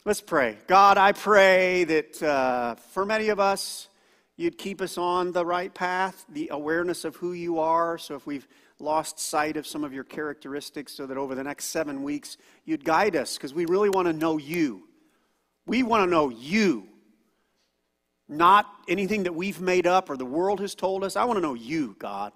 Let's 0.05 0.21
pray. 0.21 0.59
God, 0.67 0.99
I 0.99 1.13
pray 1.13 1.85
that 1.85 2.23
uh, 2.23 2.75
for 2.77 3.05
many 3.05 3.29
of 3.29 3.41
us, 3.41 3.89
you'd 4.37 4.57
keep 4.57 4.81
us 4.81 4.99
on 4.99 5.33
the 5.33 5.45
right 5.45 5.73
path, 5.73 6.25
the 6.29 6.49
awareness 6.53 7.05
of 7.05 7.17
who 7.17 7.33
you 7.33 7.59
are. 7.59 7.99
So 7.99 8.15
if 8.15 8.27
we've 8.27 8.47
lost 8.79 9.19
sight 9.19 9.57
of 9.57 9.67
some 9.67 9.85
of 9.85 9.93
your 9.93 10.05
characteristics, 10.05 10.93
so 10.93 11.07
that 11.07 11.17
over 11.17 11.35
the 11.35 11.43
next 11.45 11.67
seven 11.67 12.03
weeks, 12.03 12.37
you'd 12.65 12.85
guide 12.85 13.17
us, 13.17 13.37
because 13.37 13.55
we 13.55 13.65
really 13.67 13.89
want 13.91 14.07
to 14.07 14.13
know 14.13 14.39
you. 14.39 14.89
We 15.67 15.83
want 15.83 16.05
to 16.05 16.11
know 16.11 16.29
you, 16.29 16.87
not 18.29 18.67
anything 18.89 19.25
that 19.25 19.35
we've 19.35 19.61
made 19.61 19.87
up 19.87 20.11
or 20.11 20.17
the 20.17 20.25
world 20.25 20.61
has 20.61 20.75
told 20.75 21.05
us. 21.05 21.17
I 21.17 21.25
want 21.25 21.37
to 21.37 21.41
know 21.41 21.55
you, 21.55 21.95
God. 21.99 22.33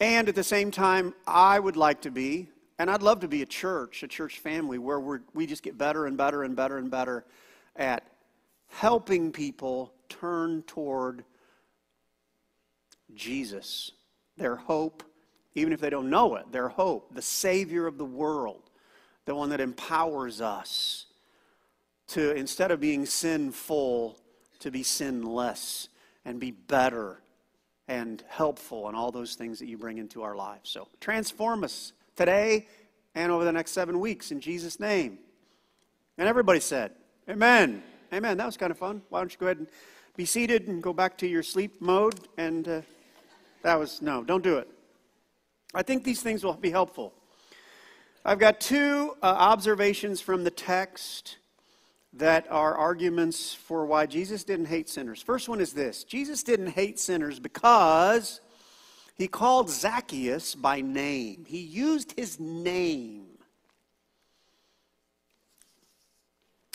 And 0.00 0.28
at 0.28 0.34
the 0.34 0.44
same 0.44 0.70
time, 0.70 1.14
I 1.26 1.58
would 1.58 1.76
like 1.76 2.02
to 2.02 2.10
be, 2.10 2.48
and 2.78 2.90
I'd 2.90 3.02
love 3.02 3.20
to 3.20 3.28
be 3.28 3.42
a 3.42 3.46
church, 3.46 4.02
a 4.02 4.08
church 4.08 4.38
family, 4.40 4.78
where 4.78 5.00
we 5.00 5.18
we 5.32 5.46
just 5.46 5.62
get 5.62 5.78
better 5.78 6.06
and 6.06 6.16
better 6.16 6.42
and 6.42 6.56
better 6.56 6.76
and 6.76 6.90
better 6.90 7.24
at 7.76 8.04
helping 8.68 9.32
people 9.32 9.92
turn 10.08 10.62
toward 10.66 11.24
Jesus, 13.14 13.92
their 14.36 14.56
hope, 14.56 15.04
even 15.54 15.72
if 15.72 15.80
they 15.80 15.90
don't 15.90 16.10
know 16.10 16.34
it, 16.34 16.50
their 16.50 16.68
hope, 16.68 17.14
the 17.14 17.22
Savior 17.22 17.86
of 17.86 17.96
the 17.96 18.04
world, 18.04 18.62
the 19.24 19.34
one 19.34 19.50
that 19.50 19.60
empowers 19.60 20.40
us 20.40 21.06
to, 22.08 22.34
instead 22.34 22.70
of 22.70 22.80
being 22.80 23.06
sinful, 23.06 24.18
to 24.60 24.70
be 24.70 24.82
sinless 24.82 25.88
and 26.24 26.40
be 26.40 26.50
better 26.50 27.20
and 27.88 28.22
helpful 28.28 28.88
and 28.88 28.96
all 28.96 29.12
those 29.12 29.34
things 29.34 29.58
that 29.58 29.66
you 29.66 29.76
bring 29.76 29.98
into 29.98 30.22
our 30.22 30.34
lives. 30.34 30.70
So 30.70 30.88
transform 31.00 31.64
us 31.64 31.92
today 32.16 32.66
and 33.14 33.30
over 33.30 33.44
the 33.44 33.52
next 33.52 33.72
seven 33.72 34.00
weeks 34.00 34.30
in 34.30 34.40
Jesus' 34.40 34.80
name. 34.80 35.18
And 36.16 36.28
everybody 36.28 36.60
said, 36.60 36.92
Amen. 37.28 37.82
Amen. 38.12 38.36
That 38.36 38.46
was 38.46 38.56
kind 38.56 38.70
of 38.70 38.78
fun. 38.78 39.02
Why 39.08 39.20
don't 39.20 39.32
you 39.32 39.38
go 39.38 39.46
ahead 39.46 39.58
and 39.58 39.66
be 40.16 40.24
seated 40.24 40.68
and 40.68 40.82
go 40.82 40.92
back 40.92 41.18
to 41.18 41.26
your 41.26 41.42
sleep 41.42 41.80
mode? 41.80 42.20
And 42.36 42.68
uh, 42.68 42.80
that 43.62 43.78
was, 43.78 44.00
no, 44.02 44.22
don't 44.22 44.44
do 44.44 44.58
it. 44.58 44.68
I 45.74 45.82
think 45.82 46.04
these 46.04 46.22
things 46.22 46.44
will 46.44 46.52
be 46.54 46.70
helpful. 46.70 47.12
I've 48.24 48.38
got 48.38 48.60
two 48.60 49.16
uh, 49.22 49.26
observations 49.26 50.20
from 50.20 50.44
the 50.44 50.50
text 50.50 51.38
that 52.16 52.46
are 52.50 52.76
arguments 52.76 53.54
for 53.54 53.86
why 53.86 54.06
Jesus 54.06 54.44
didn't 54.44 54.66
hate 54.66 54.88
sinners. 54.88 55.20
First 55.22 55.48
one 55.48 55.60
is 55.60 55.72
this 55.72 56.04
Jesus 56.04 56.42
didn't 56.42 56.68
hate 56.68 56.98
sinners 56.98 57.38
because 57.38 58.40
he 59.16 59.28
called 59.28 59.70
Zacchaeus 59.70 60.54
by 60.54 60.80
name, 60.80 61.44
he 61.46 61.60
used 61.60 62.12
his 62.16 62.38
name. 62.38 63.26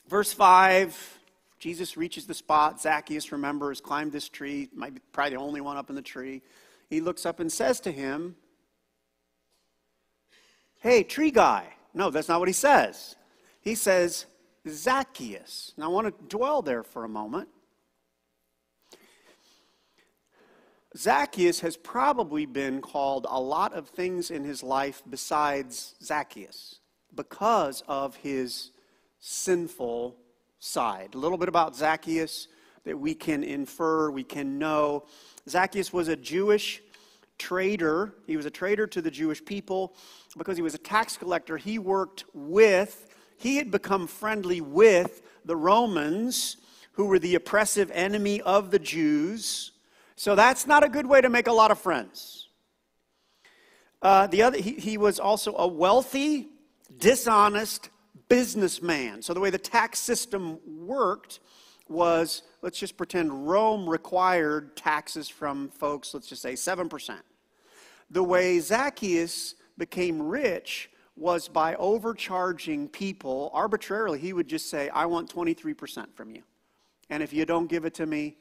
Verse 0.07 0.33
5 0.33 1.19
Jesus 1.59 1.97
reaches 1.97 2.25
the 2.25 2.33
spot. 2.33 2.81
Zacchaeus, 2.81 3.31
remember, 3.33 3.69
has 3.69 3.81
climbed 3.81 4.13
this 4.13 4.29
tree, 4.29 4.69
might 4.73 4.95
be 4.95 5.01
probably 5.11 5.31
the 5.35 5.41
only 5.41 5.61
one 5.61 5.75
up 5.75 5.89
in 5.89 5.95
the 5.95 6.01
tree. 6.01 6.41
He 6.89 7.01
looks 7.01 7.25
up 7.25 7.41
and 7.41 7.51
says 7.51 7.81
to 7.81 7.91
him, 7.91 8.35
Hey, 10.79 11.03
tree 11.03 11.31
guy. 11.31 11.65
No, 11.93 12.09
that's 12.09 12.29
not 12.29 12.39
what 12.39 12.47
he 12.47 12.53
says. 12.53 13.17
He 13.59 13.75
says, 13.75 14.25
Zacchaeus. 14.67 15.73
Now, 15.77 15.85
I 15.85 15.87
want 15.89 16.07
to 16.07 16.23
dwell 16.35 16.61
there 16.61 16.83
for 16.83 17.03
a 17.05 17.09
moment. 17.09 17.49
Zacchaeus 20.97 21.59
has 21.59 21.77
probably 21.77 22.45
been 22.45 22.81
called 22.81 23.27
a 23.29 23.39
lot 23.39 23.73
of 23.73 23.89
things 23.89 24.31
in 24.31 24.43
his 24.43 24.63
life 24.63 25.03
besides 25.07 25.95
Zacchaeus 26.03 26.79
because 27.15 27.83
of 27.87 28.15
his 28.15 28.71
sinful 29.19 30.15
side. 30.59 31.13
A 31.13 31.17
little 31.17 31.37
bit 31.37 31.47
about 31.47 31.75
Zacchaeus 31.75 32.47
that 32.85 32.97
we 32.97 33.13
can 33.13 33.43
infer, 33.43 34.09
we 34.09 34.23
can 34.23 34.57
know. 34.57 35.05
Zacchaeus 35.47 35.93
was 35.93 36.07
a 36.07 36.15
Jewish 36.15 36.81
traitor. 37.37 38.13
He 38.25 38.35
was 38.35 38.45
a 38.45 38.51
traitor 38.51 38.87
to 38.87 39.01
the 39.01 39.11
Jewish 39.11 39.43
people 39.43 39.95
because 40.37 40.57
he 40.57 40.63
was 40.63 40.73
a 40.73 40.79
tax 40.79 41.17
collector. 41.17 41.57
He 41.57 41.79
worked 41.79 42.25
with, 42.33 43.07
he 43.39 43.55
had 43.55 43.71
become 43.71 44.05
friendly 44.05 44.59
with 44.59 45.21
the 45.45 45.55
Romans, 45.55 46.57
who 46.91 47.05
were 47.05 47.19
the 47.19 47.35
oppressive 47.35 47.89
enemy 47.93 48.41
of 48.41 48.69
the 48.69 48.79
Jews. 48.79 49.71
So 50.17 50.35
that's 50.35 50.67
not 50.67 50.83
a 50.83 50.89
good 50.89 51.05
way 51.05 51.21
to 51.21 51.29
make 51.29 51.47
a 51.47 51.53
lot 51.53 51.71
of 51.71 51.79
friends. 51.79 52.49
Uh, 54.01 54.27
the 54.27 54.41
other, 54.41 54.57
he, 54.57 54.73
he 54.73 54.97
was 54.97 55.21
also 55.21 55.55
a 55.55 55.65
wealthy, 55.65 56.49
dishonest 56.97 57.89
businessman. 58.27 59.21
So 59.21 59.33
the 59.33 59.39
way 59.39 59.49
the 59.49 59.57
tax 59.57 59.99
system 59.99 60.59
worked 60.67 61.39
was 61.87 62.43
let's 62.61 62.77
just 62.77 62.97
pretend 62.97 63.47
Rome 63.47 63.89
required 63.89 64.75
taxes 64.75 65.29
from 65.29 65.69
folks, 65.69 66.13
let's 66.13 66.27
just 66.27 66.41
say 66.41 66.55
7%. 66.55 67.21
The 68.11 68.23
way 68.23 68.59
Zacchaeus 68.59 69.55
became 69.77 70.21
rich 70.21 70.89
was 71.19 71.47
by 71.47 71.75
overcharging 71.75 72.87
people 72.87 73.51
arbitrarily. 73.53 74.19
He 74.19 74.33
would 74.33 74.47
just 74.47 74.69
say, 74.69 74.89
I 74.89 75.05
want 75.05 75.33
23% 75.33 76.13
from 76.15 76.31
you. 76.31 76.43
And 77.09 77.21
if 77.21 77.33
you 77.33 77.45
don't 77.45 77.67
give 77.67 77.85
it 77.85 77.93
to 77.95 78.05
me, 78.05 78.37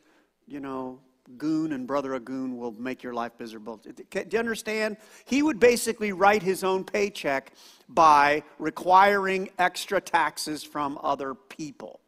you 0.47 0.61
know, 0.61 1.00
goon 1.37 1.73
and 1.73 1.87
brother 1.87 2.14
a 2.14 2.20
goon 2.20 2.56
will 2.56 2.73
make 2.73 3.02
your 3.02 3.12
life 3.12 3.32
miserable. 3.38 3.76
Do 3.76 4.25
you 4.30 4.38
understand? 4.38 4.97
He 5.26 5.42
would 5.42 5.61
basically 5.61 6.12
write 6.12 6.42
his 6.42 6.64
own 6.64 6.85
paycheck 6.85 7.52
by 7.88 8.44
requiring 8.58 9.50
extra 9.58 10.00
taxes 10.00 10.62
from 10.62 10.99
other 11.02 11.35
people. 11.35 12.00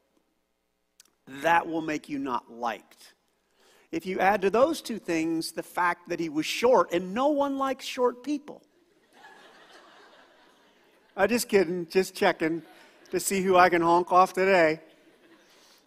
That 1.43 1.67
will 1.67 1.83
make 1.83 2.09
you 2.09 2.19
not 2.19 2.51
liked. 2.51 3.15
If 3.93 4.07
you 4.07 4.21
add 4.21 4.43
to 4.43 4.51
those 4.51 4.81
two 4.81 4.99
things 4.99 5.53
the 5.53 5.63
fact 5.63 6.09
that 6.09 6.21
he 6.21 6.29
was 6.29 6.47
short, 6.47 6.93
and 6.93 7.13
no 7.13 7.29
one 7.29 7.59
likes 7.59 7.85
short 7.85 8.23
people. 8.23 8.63
I'm 11.17 11.29
just 11.29 11.49
kidding, 11.49 11.89
just 11.89 12.15
checking 12.15 12.63
to 13.11 13.19
see 13.19 13.43
who 13.43 13.57
I 13.57 13.69
can 13.69 13.83
honk 13.83 14.13
off 14.13 14.33
today. 14.33 14.81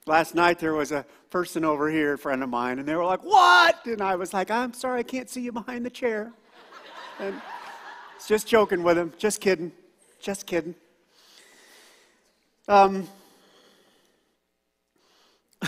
Last 0.06 0.36
night 0.36 0.60
there 0.60 0.74
was 0.74 0.92
a 0.92 1.06
person 1.30 1.64
over 1.64 1.90
here, 1.90 2.14
a 2.14 2.18
friend 2.18 2.44
of 2.44 2.50
mine, 2.50 2.80
and 2.80 2.88
they 2.88 2.96
were 2.96 3.06
like, 3.06 3.24
What? 3.24 3.86
And 3.86 4.02
I 4.02 4.16
was 4.16 4.34
like, 4.34 4.52
I'm 4.52 4.74
sorry, 4.74 5.00
I 5.00 5.04
can't 5.04 5.30
see 5.30 5.42
you 5.42 5.54
behind 5.54 5.86
the 5.86 5.90
chair. 5.90 6.34
And 7.20 7.42
just 8.28 8.48
joking 8.48 8.84
with 8.84 8.98
him, 8.98 9.14
just 9.18 9.40
kidding, 9.40 9.72
just 10.20 10.46
kidding. 10.46 10.76
Um, 12.68 13.08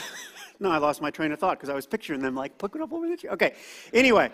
no, 0.60 0.70
I 0.70 0.80
lost 0.80 1.02
my 1.02 1.12
train 1.12 1.32
of 1.32 1.40
thought 1.40 1.58
because 1.58 1.70
I 1.70 1.76
was 1.76 1.86
picturing 1.86 2.20
them 2.22 2.36
like 2.36 2.58
putting 2.58 2.82
up 2.82 2.92
over 2.92 3.08
the 3.08 3.16
chair. 3.16 3.32
Okay, 3.32 3.56
anyway. 3.94 4.32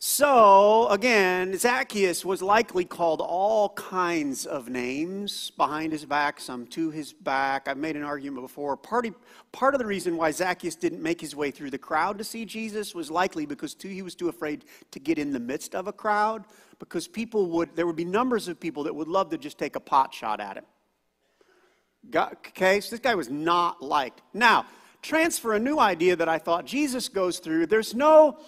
So, 0.00 0.86
again, 0.90 1.58
Zacchaeus 1.58 2.24
was 2.24 2.40
likely 2.40 2.84
called 2.84 3.20
all 3.20 3.70
kinds 3.70 4.46
of 4.46 4.68
names 4.68 5.50
behind 5.56 5.90
his 5.90 6.04
back, 6.04 6.40
some 6.40 6.68
to 6.68 6.90
his 6.90 7.12
back. 7.12 7.66
I've 7.66 7.78
made 7.78 7.96
an 7.96 8.04
argument 8.04 8.42
before. 8.42 8.76
Part, 8.76 9.08
part 9.50 9.74
of 9.74 9.80
the 9.80 9.86
reason 9.86 10.16
why 10.16 10.30
Zacchaeus 10.30 10.76
didn't 10.76 11.02
make 11.02 11.20
his 11.20 11.34
way 11.34 11.50
through 11.50 11.70
the 11.70 11.78
crowd 11.78 12.16
to 12.18 12.24
see 12.24 12.44
Jesus 12.44 12.94
was 12.94 13.10
likely 13.10 13.44
because 13.44 13.74
too, 13.74 13.88
he 13.88 14.02
was 14.02 14.14
too 14.14 14.28
afraid 14.28 14.66
to 14.92 15.00
get 15.00 15.18
in 15.18 15.32
the 15.32 15.40
midst 15.40 15.74
of 15.74 15.88
a 15.88 15.92
crowd, 15.92 16.44
because 16.78 17.08
people 17.08 17.46
would, 17.46 17.74
there 17.74 17.86
would 17.88 17.96
be 17.96 18.04
numbers 18.04 18.46
of 18.46 18.60
people 18.60 18.84
that 18.84 18.94
would 18.94 19.08
love 19.08 19.30
to 19.30 19.38
just 19.38 19.58
take 19.58 19.74
a 19.74 19.80
pot 19.80 20.14
shot 20.14 20.38
at 20.40 20.58
him. 20.58 20.64
Okay, 22.14 22.80
so 22.80 22.90
this 22.90 23.00
guy 23.00 23.16
was 23.16 23.30
not 23.30 23.82
liked. 23.82 24.22
Now, 24.32 24.64
transfer 25.02 25.54
a 25.54 25.58
new 25.58 25.80
idea 25.80 26.14
that 26.14 26.28
I 26.28 26.38
thought 26.38 26.66
Jesus 26.66 27.08
goes 27.08 27.40
through. 27.40 27.66
There's 27.66 27.96
no 27.96 28.38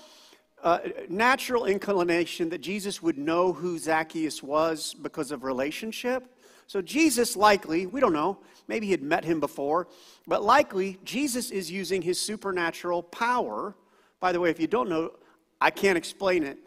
uh, 0.62 0.78
natural 1.08 1.66
inclination 1.66 2.48
that 2.50 2.60
Jesus 2.60 3.02
would 3.02 3.18
know 3.18 3.52
who 3.52 3.78
Zacchaeus 3.78 4.42
was 4.42 4.94
because 4.94 5.30
of 5.30 5.44
relationship. 5.44 6.26
So, 6.66 6.80
Jesus 6.80 7.36
likely, 7.36 7.86
we 7.86 8.00
don't 8.00 8.12
know, 8.12 8.38
maybe 8.68 8.86
he 8.86 8.92
had 8.92 9.02
met 9.02 9.24
him 9.24 9.40
before, 9.40 9.88
but 10.28 10.44
likely 10.44 10.98
Jesus 11.02 11.50
is 11.50 11.70
using 11.70 12.00
his 12.00 12.20
supernatural 12.20 13.02
power. 13.02 13.74
By 14.20 14.32
the 14.32 14.38
way, 14.38 14.50
if 14.50 14.60
you 14.60 14.68
don't 14.68 14.88
know, 14.88 15.12
I 15.60 15.70
can't 15.70 15.98
explain 15.98 16.44
it, 16.44 16.58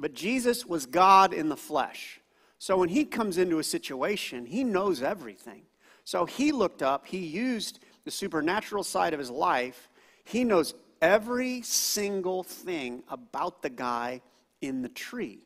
but 0.00 0.14
Jesus 0.14 0.64
was 0.64 0.86
God 0.86 1.34
in 1.34 1.48
the 1.48 1.56
flesh. 1.56 2.20
So, 2.58 2.78
when 2.78 2.88
he 2.88 3.04
comes 3.04 3.36
into 3.36 3.58
a 3.58 3.64
situation, 3.64 4.46
he 4.46 4.64
knows 4.64 5.02
everything. 5.02 5.62
So, 6.04 6.24
he 6.24 6.52
looked 6.52 6.82
up, 6.82 7.06
he 7.06 7.18
used 7.18 7.80
the 8.04 8.10
supernatural 8.10 8.84
side 8.84 9.12
of 9.12 9.18
his 9.18 9.30
life. 9.30 9.88
He 10.24 10.44
knows 10.44 10.74
every 11.00 11.62
single 11.62 12.42
thing 12.42 13.02
about 13.08 13.62
the 13.62 13.70
guy 13.70 14.20
in 14.60 14.82
the 14.82 14.88
tree. 14.88 15.44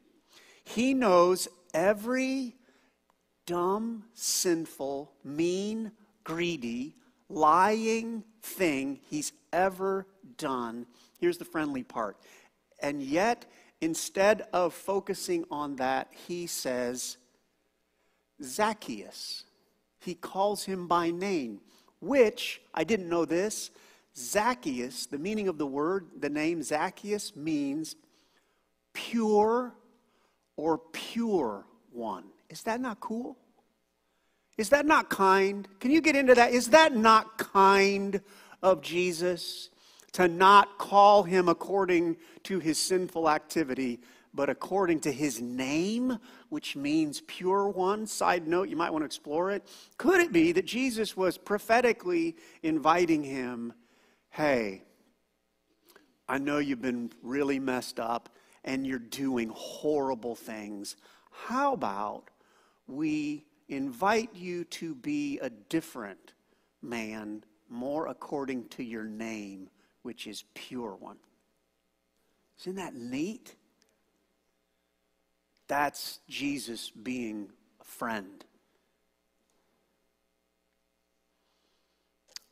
He 0.65 0.95
knows 0.95 1.49
every 1.73 2.57
dumb, 3.47 4.05
sinful, 4.15 5.13
mean, 5.23 5.93
greedy, 6.25 6.95
lying 7.29 8.25
thing 8.43 9.01
he's 9.11 9.33
ever 9.53 10.07
done. 10.37 10.87
Here's 11.21 11.39
the 11.39 11.45
friendly 11.45 11.83
part. 11.83 12.17
And 12.81 13.03
yet, 13.03 13.47
instead 13.81 14.43
of 14.53 14.75
focusing 14.75 15.45
on 15.51 15.77
that, 15.77 16.09
he 16.27 16.47
says, 16.47 17.19
Zacchaeus. 18.43 19.45
He 20.01 20.15
calls 20.15 20.65
him 20.65 20.87
by 20.87 21.11
name, 21.11 21.61
which, 22.01 22.61
I 22.75 22.85
didn't 22.85 23.09
know 23.09 23.25
this, 23.25 23.71
Zacchaeus, 24.17 25.07
the 25.07 25.19
meaning 25.19 25.49
of 25.49 25.59
the 25.59 25.67
word, 25.67 26.07
the 26.19 26.31
name 26.31 26.63
Zacchaeus 26.63 27.35
means 27.35 27.97
pure 28.93 29.75
or 30.57 30.79
pure 30.79 31.67
one. 31.93 32.25
Is 32.49 32.63
that 32.63 32.81
not 32.81 33.01
cool? 33.01 33.37
Is 34.57 34.69
that 34.69 34.87
not 34.87 35.11
kind? 35.11 35.67
Can 35.81 35.91
you 35.91 36.01
get 36.01 36.15
into 36.15 36.35
that? 36.35 36.53
Is 36.53 36.69
that 36.69 36.95
not 36.95 37.39
kind 37.39 38.21
of 38.63 38.81
Jesus 38.83 39.71
to 40.13 40.29
not 40.29 40.79
call 40.79 41.25
him 41.25 41.49
according 41.49 42.17
to 42.45 42.61
his 42.61 42.79
sinful 42.79 43.29
activity, 43.29 44.01
but 44.33 44.49
according 44.49 45.01
to 45.01 45.13
his 45.13 45.41
name, 45.41 46.19
which 46.51 46.77
means 46.77 47.21
pure 47.27 47.69
one? 47.69 48.07
Side 48.07 48.47
note, 48.47 48.69
you 48.69 48.77
might 48.77 48.91
want 48.91 49.03
to 49.03 49.07
explore 49.07 49.51
it. 49.51 49.67
Could 49.99 50.21
it 50.21 50.33
be 50.33 50.53
that 50.53 50.67
Jesus 50.67 51.17
was 51.17 51.37
prophetically 51.37 52.37
inviting 52.63 53.25
him 53.25 53.73
hey, 54.35 54.83
I 56.29 56.39
know 56.39 56.59
you've 56.59 56.83
been 56.83 57.13
really 57.23 57.61
messed 57.61 58.01
up 58.01 58.31
and 58.65 58.85
you're 58.85 58.99
doing 58.99 59.53
horrible 59.55 60.35
things. 60.35 60.97
How 61.31 61.73
about 61.73 62.31
we 62.89 63.45
invite 63.69 64.31
you 64.35 64.65
to 64.65 64.97
be 64.97 65.39
a 65.39 65.51
different 65.51 66.35
man, 66.83 67.45
more 67.71 68.09
according 68.09 68.71
to 68.71 68.83
your 68.83 69.05
name, 69.05 69.71
which 70.03 70.27
is 70.27 70.43
pure 70.55 70.97
one? 70.97 71.19
Isn't 72.59 72.75
that 72.75 72.97
neat? 72.97 73.55
That's 75.69 76.19
Jesus 76.29 76.91
being 76.91 77.51
a 77.81 77.85
friend. 77.85 78.45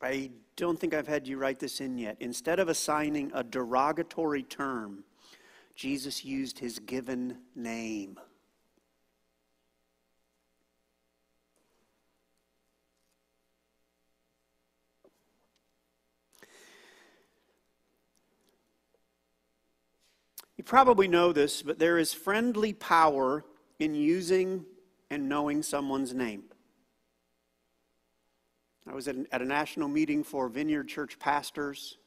I 0.00 0.30
don't 0.56 0.78
think 0.78 0.94
I've 0.94 1.08
had 1.08 1.26
you 1.26 1.38
write 1.38 1.58
this 1.58 1.80
in 1.80 1.98
yet. 1.98 2.16
Instead 2.20 2.58
of 2.58 2.68
assigning 2.68 3.30
a 3.34 3.42
derogatory 3.42 4.42
term, 4.42 5.04
Jesus 5.74 6.24
used 6.24 6.58
his 6.58 6.78
given 6.78 7.38
name. 7.54 8.18
You 20.56 20.64
probably 20.64 21.08
know 21.08 21.32
this, 21.32 21.60
but 21.62 21.80
there 21.80 21.98
is 21.98 22.12
friendly 22.12 22.72
power 22.72 23.44
in 23.80 23.96
using 23.96 24.64
and 25.10 25.28
knowing 25.28 25.62
someone's 25.62 26.14
name. 26.14 26.44
I 28.88 28.94
was 28.94 29.06
at, 29.08 29.14
an, 29.14 29.26
at 29.32 29.42
a 29.42 29.44
national 29.44 29.88
meeting 29.88 30.24
for 30.24 30.48
Vineyard 30.48 30.88
Church 30.88 31.18
pastors. 31.18 31.98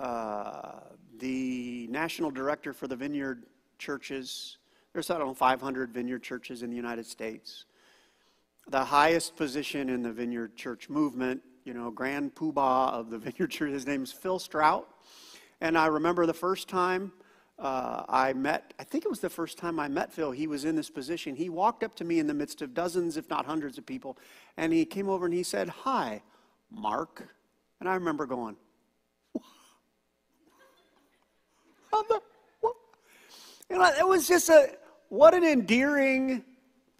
Uh, 0.00 0.80
the 1.18 1.86
national 1.90 2.30
director 2.30 2.72
for 2.72 2.86
the 2.86 2.96
Vineyard 2.96 3.44
churches, 3.78 4.58
there's, 4.92 5.10
I 5.10 5.18
don't 5.18 5.28
know, 5.28 5.34
500 5.34 5.90
Vineyard 5.90 6.22
churches 6.22 6.62
in 6.62 6.70
the 6.70 6.76
United 6.76 7.06
States. 7.06 7.64
The 8.68 8.84
highest 8.84 9.36
position 9.36 9.88
in 9.88 10.02
the 10.02 10.12
Vineyard 10.12 10.56
church 10.56 10.88
movement, 10.88 11.40
you 11.64 11.72
know, 11.72 11.90
grand 11.90 12.34
poobah 12.34 12.92
of 12.92 13.10
the 13.10 13.18
Vineyard 13.18 13.48
church, 13.48 13.70
his 13.70 13.86
name 13.86 14.02
is 14.02 14.12
Phil 14.12 14.38
Strout. 14.38 14.88
And 15.60 15.78
I 15.78 15.86
remember 15.86 16.26
the 16.26 16.34
first 16.34 16.68
time 16.68 17.12
uh, 17.58 18.04
I 18.08 18.32
met, 18.34 18.74
I 18.78 18.84
think 18.84 19.04
it 19.04 19.08
was 19.08 19.20
the 19.20 19.30
first 19.30 19.56
time 19.56 19.80
I 19.80 19.88
met 19.88 20.12
Phil, 20.12 20.30
he 20.30 20.46
was 20.46 20.64
in 20.64 20.76
this 20.76 20.90
position. 20.90 21.34
He 21.34 21.48
walked 21.48 21.82
up 21.82 21.94
to 21.96 22.04
me 22.04 22.18
in 22.18 22.26
the 22.26 22.34
midst 22.34 22.60
of 22.60 22.74
dozens, 22.74 23.16
if 23.16 23.30
not 23.30 23.46
hundreds 23.46 23.78
of 23.78 23.86
people, 23.86 24.18
and 24.56 24.72
he 24.72 24.84
came 24.84 25.08
over 25.08 25.24
and 25.24 25.34
he 25.34 25.42
said, 25.42 25.68
Hi, 25.68 26.22
Mark. 26.70 27.28
And 27.80 27.88
I 27.88 27.94
remember 27.94 28.26
going, 28.26 28.56
what? 32.60 32.74
You 33.70 33.78
know, 33.78 33.84
it 33.98 34.06
was 34.06 34.28
just 34.28 34.48
a, 34.48 34.76
what 35.08 35.34
an 35.34 35.44
endearing 35.44 36.44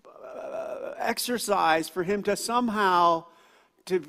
uh, 0.07 0.93
exercise 0.99 1.89
for 1.89 2.03
him 2.03 2.23
to 2.25 2.37
somehow 2.37 3.25
to 3.87 4.03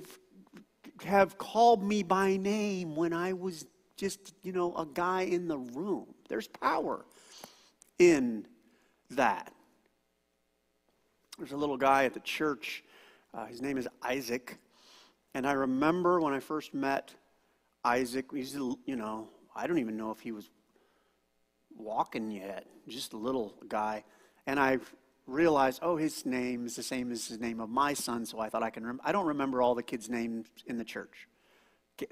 have 1.06 1.38
called 1.38 1.84
me 1.84 2.04
by 2.04 2.38
name 2.38 2.96
when 2.96 3.14
I 3.14 3.34
was 3.34 3.66
just, 3.96 4.34
you 4.44 4.52
know, 4.52 4.76
a 4.76 4.86
guy 4.86 5.22
in 5.22 5.48
the 5.48 5.58
room. 5.58 6.08
There's 6.28 6.48
power 6.48 7.06
in 8.00 8.46
that. 9.12 9.52
There's 11.38 11.52
a 11.52 11.58
little 11.58 11.78
guy 11.78 12.06
at 12.06 12.14
the 12.14 12.20
church. 12.20 12.84
Uh, 13.34 13.46
his 13.46 13.62
name 13.62 13.78
is 13.78 13.88
Isaac. 14.04 14.58
And 15.34 15.46
I 15.46 15.52
remember 15.52 16.20
when 16.20 16.34
I 16.34 16.40
first 16.40 16.74
met 16.74 17.14
Isaac, 17.84 18.26
he's, 18.34 18.56
you 18.56 18.96
know, 18.96 19.30
I 19.56 19.68
don't 19.68 19.80
even 19.80 19.98
know 19.98 20.12
if 20.12 20.20
he 20.20 20.32
was 20.32 20.50
walking 21.76 22.32
yet, 22.32 22.66
just 22.88 23.14
a 23.14 23.18
little 23.18 23.54
guy. 23.68 24.04
And 24.48 24.60
I 24.60 24.80
realized, 25.28 25.80
oh, 25.84 25.96
his 25.96 26.26
name 26.26 26.66
is 26.66 26.76
the 26.76 26.84
same 26.84 27.12
as 27.12 27.28
the 27.28 27.38
name 27.38 27.60
of 27.60 27.70
my 27.70 27.94
son, 27.94 28.26
so 28.26 28.40
I 28.40 28.50
thought 28.50 28.64
I 28.64 28.70
can 28.70 28.84
remember. 28.84 29.04
I 29.06 29.12
don't 29.12 29.28
remember 29.28 29.62
all 29.62 29.76
the 29.76 29.84
kids' 29.84 30.10
names 30.10 30.48
in 30.66 30.78
the 30.78 30.86
church. 30.86 31.28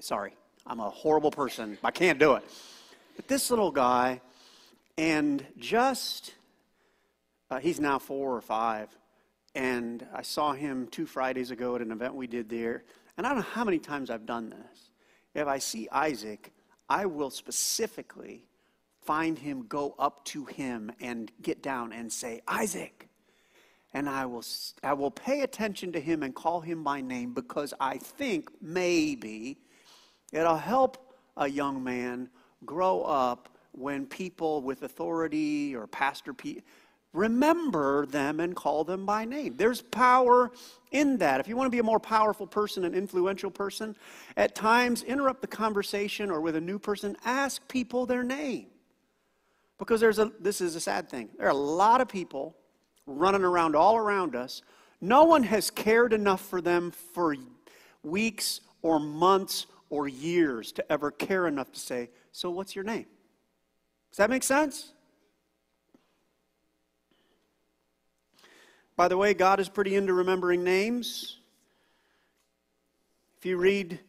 Sorry. 0.00 0.34
I'm 0.66 0.80
a 0.80 0.90
horrible 0.90 1.30
person. 1.30 1.78
I 1.82 1.90
can't 1.92 2.18
do 2.18 2.34
it. 2.34 2.44
But 3.16 3.28
this 3.28 3.50
little 3.50 3.70
guy, 3.70 4.20
and 4.96 5.44
just, 5.58 6.34
uh, 7.50 7.58
he's 7.58 7.80
now 7.80 7.98
four 7.98 8.36
or 8.36 8.40
five, 8.40 8.88
and 9.54 10.06
I 10.14 10.22
saw 10.22 10.52
him 10.52 10.86
two 10.88 11.06
Fridays 11.06 11.50
ago 11.50 11.74
at 11.74 11.82
an 11.82 11.90
event 11.90 12.14
we 12.14 12.26
did 12.26 12.48
there. 12.48 12.84
And 13.16 13.26
I 13.26 13.30
don't 13.30 13.38
know 13.38 13.44
how 13.44 13.64
many 13.64 13.78
times 13.78 14.10
I've 14.10 14.26
done 14.26 14.50
this. 14.50 14.90
If 15.34 15.48
I 15.48 15.58
see 15.58 15.88
Isaac, 15.90 16.52
I 16.88 17.06
will 17.06 17.30
specifically 17.30 18.44
find 19.00 19.38
him, 19.38 19.66
go 19.68 19.94
up 19.98 20.24
to 20.26 20.44
him, 20.44 20.92
and 21.00 21.32
get 21.42 21.62
down 21.62 21.92
and 21.92 22.12
say, 22.12 22.42
Isaac. 22.46 23.08
And 23.94 24.08
I 24.08 24.26
will, 24.26 24.44
I 24.82 24.92
will 24.92 25.10
pay 25.10 25.40
attention 25.40 25.92
to 25.92 26.00
him 26.00 26.22
and 26.22 26.34
call 26.34 26.60
him 26.60 26.84
by 26.84 27.00
name 27.00 27.32
because 27.32 27.72
I 27.80 27.96
think 27.96 28.50
maybe 28.60 29.58
It'll 30.32 30.56
help 30.56 30.98
a 31.36 31.48
young 31.48 31.82
man 31.82 32.30
grow 32.66 33.02
up 33.02 33.48
when 33.72 34.06
people 34.06 34.62
with 34.62 34.82
authority 34.82 35.74
or 35.74 35.86
pastor 35.86 36.34
pe- 36.34 36.62
remember 37.12 38.06
them 38.06 38.40
and 38.40 38.54
call 38.54 38.84
them 38.84 39.06
by 39.06 39.24
name. 39.24 39.56
There's 39.56 39.80
power 39.80 40.50
in 40.92 41.18
that. 41.18 41.40
If 41.40 41.48
you 41.48 41.56
want 41.56 41.66
to 41.66 41.70
be 41.70 41.78
a 41.78 41.84
more 41.84 42.00
powerful 42.00 42.46
person, 42.46 42.84
an 42.84 42.94
influential 42.94 43.50
person, 43.50 43.96
at 44.36 44.54
times 44.54 45.02
interrupt 45.02 45.40
the 45.40 45.46
conversation 45.46 46.30
or 46.30 46.40
with 46.40 46.56
a 46.56 46.60
new 46.60 46.78
person, 46.78 47.16
ask 47.24 47.66
people 47.68 48.06
their 48.06 48.22
name. 48.22 48.66
Because 49.78 50.00
there's 50.00 50.18
a 50.18 50.32
this 50.40 50.60
is 50.60 50.74
a 50.74 50.80
sad 50.80 51.10
thing. 51.10 51.28
There 51.36 51.46
are 51.46 51.50
a 51.50 51.54
lot 51.54 52.00
of 52.00 52.08
people 52.08 52.56
running 53.06 53.44
around 53.44 53.76
all 53.76 53.96
around 53.96 54.34
us. 54.34 54.62
No 55.00 55.24
one 55.24 55.42
has 55.42 55.70
cared 55.70 56.12
enough 56.12 56.40
for 56.40 56.60
them 56.60 56.90
for 56.90 57.36
weeks 58.02 58.60
or 58.82 58.98
months 58.98 59.66
or 59.90 60.08
years 60.08 60.72
to 60.72 60.92
ever 60.92 61.10
care 61.10 61.46
enough 61.46 61.72
to 61.72 61.80
say, 61.80 62.08
"So 62.36 62.50
what's 62.50 62.74
your 62.74 62.84
name?" 62.84 63.06
Does 64.10 64.18
that 64.18 64.28
make 64.28 64.42
sense? 64.42 64.92
By 68.94 69.08
the 69.08 69.16
way, 69.16 69.32
God 69.32 69.58
is 69.58 69.70
pretty 69.70 69.94
into 69.94 70.12
remembering 70.12 70.62
names. 70.62 71.38
If 73.38 73.46
you 73.46 73.56
read 73.56 74.00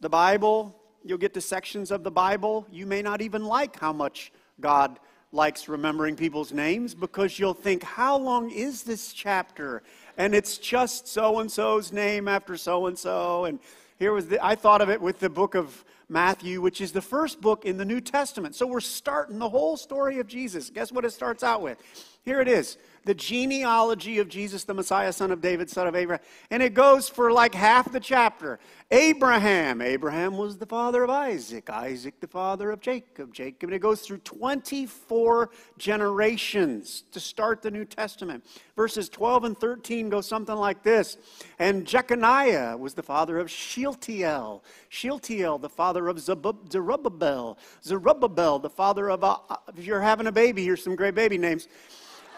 the 0.00 0.08
Bible, 0.08 0.74
you'll 1.02 1.18
get 1.18 1.34
to 1.34 1.42
sections 1.42 1.90
of 1.90 2.04
the 2.04 2.10
Bible 2.10 2.66
you 2.70 2.86
may 2.86 3.02
not 3.02 3.20
even 3.20 3.44
like 3.44 3.78
how 3.78 3.92
much 3.92 4.32
God 4.60 4.98
likes 5.30 5.68
remembering 5.68 6.16
people's 6.16 6.52
names 6.52 6.94
because 6.94 7.38
you'll 7.38 7.52
think, 7.52 7.82
how 7.82 8.16
long 8.16 8.50
is 8.50 8.82
this 8.84 9.12
chapter? 9.12 9.82
And 10.16 10.34
it's 10.34 10.56
just 10.56 11.06
so 11.06 11.40
and 11.40 11.52
so's 11.52 11.92
name 11.92 12.28
after 12.28 12.56
so 12.56 12.86
and 12.86 12.98
so. 12.98 13.44
And 13.44 13.58
here 13.98 14.12
was 14.14 14.28
the, 14.28 14.42
I 14.42 14.54
thought 14.54 14.80
of 14.80 14.88
it 14.88 15.02
with 15.02 15.20
the 15.20 15.28
book 15.28 15.54
of 15.54 15.84
Matthew, 16.08 16.60
which 16.60 16.80
is 16.80 16.92
the 16.92 17.02
first 17.02 17.40
book 17.40 17.64
in 17.64 17.76
the 17.76 17.84
New 17.84 18.00
Testament. 18.00 18.54
So 18.54 18.66
we're 18.66 18.80
starting 18.80 19.38
the 19.38 19.48
whole 19.48 19.76
story 19.76 20.18
of 20.18 20.26
Jesus. 20.26 20.70
Guess 20.70 20.92
what 20.92 21.04
it 21.04 21.12
starts 21.12 21.42
out 21.42 21.62
with? 21.62 21.78
Here 22.24 22.40
it 22.40 22.48
is 22.48 22.78
the 23.04 23.14
genealogy 23.14 24.18
of 24.18 24.28
Jesus, 24.28 24.64
the 24.64 24.74
Messiah, 24.74 25.12
son 25.12 25.30
of 25.30 25.40
David, 25.40 25.68
son 25.68 25.86
of 25.86 25.94
Abraham. 25.94 26.24
And 26.50 26.62
it 26.62 26.74
goes 26.74 27.08
for 27.08 27.30
like 27.30 27.54
half 27.54 27.92
the 27.92 28.00
chapter. 28.00 28.58
Abraham. 28.90 29.82
Abraham 29.82 30.36
was 30.36 30.56
the 30.56 30.66
father 30.66 31.02
of 31.04 31.10
Isaac. 31.10 31.68
Isaac, 31.68 32.20
the 32.20 32.26
father 32.26 32.70
of 32.70 32.80
Jacob. 32.80 33.34
Jacob. 33.34 33.68
And 33.68 33.74
it 33.74 33.80
goes 33.80 34.02
through 34.02 34.18
24 34.18 35.50
generations 35.76 37.04
to 37.12 37.20
start 37.20 37.62
the 37.62 37.70
New 37.70 37.84
Testament. 37.84 38.44
Verses 38.76 39.08
12 39.08 39.44
and 39.44 39.58
13 39.58 40.08
go 40.08 40.20
something 40.20 40.56
like 40.56 40.82
this. 40.82 41.18
And 41.58 41.86
Jeconiah 41.86 42.76
was 42.78 42.94
the 42.94 43.02
father 43.02 43.38
of 43.38 43.50
Shealtiel. 43.50 44.64
Shealtiel, 44.88 45.58
the 45.58 45.68
father 45.68 46.08
of 46.08 46.18
Zerubbabel. 46.20 47.58
Zerubbabel, 47.82 48.58
the 48.58 48.70
father 48.70 49.10
of, 49.10 49.24
uh, 49.24 49.38
if 49.76 49.84
you're 49.84 50.00
having 50.00 50.26
a 50.26 50.32
baby, 50.32 50.64
here's 50.64 50.82
some 50.82 50.96
great 50.96 51.14
baby 51.14 51.36
names. 51.36 51.68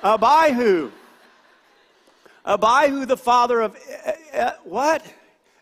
Abihu. 0.07 0.92
Abihu, 2.45 3.07
the 3.07 3.16
father 3.16 3.61
of 3.61 3.77
uh, 4.07 4.12
uh, 4.33 4.53
what? 4.62 5.05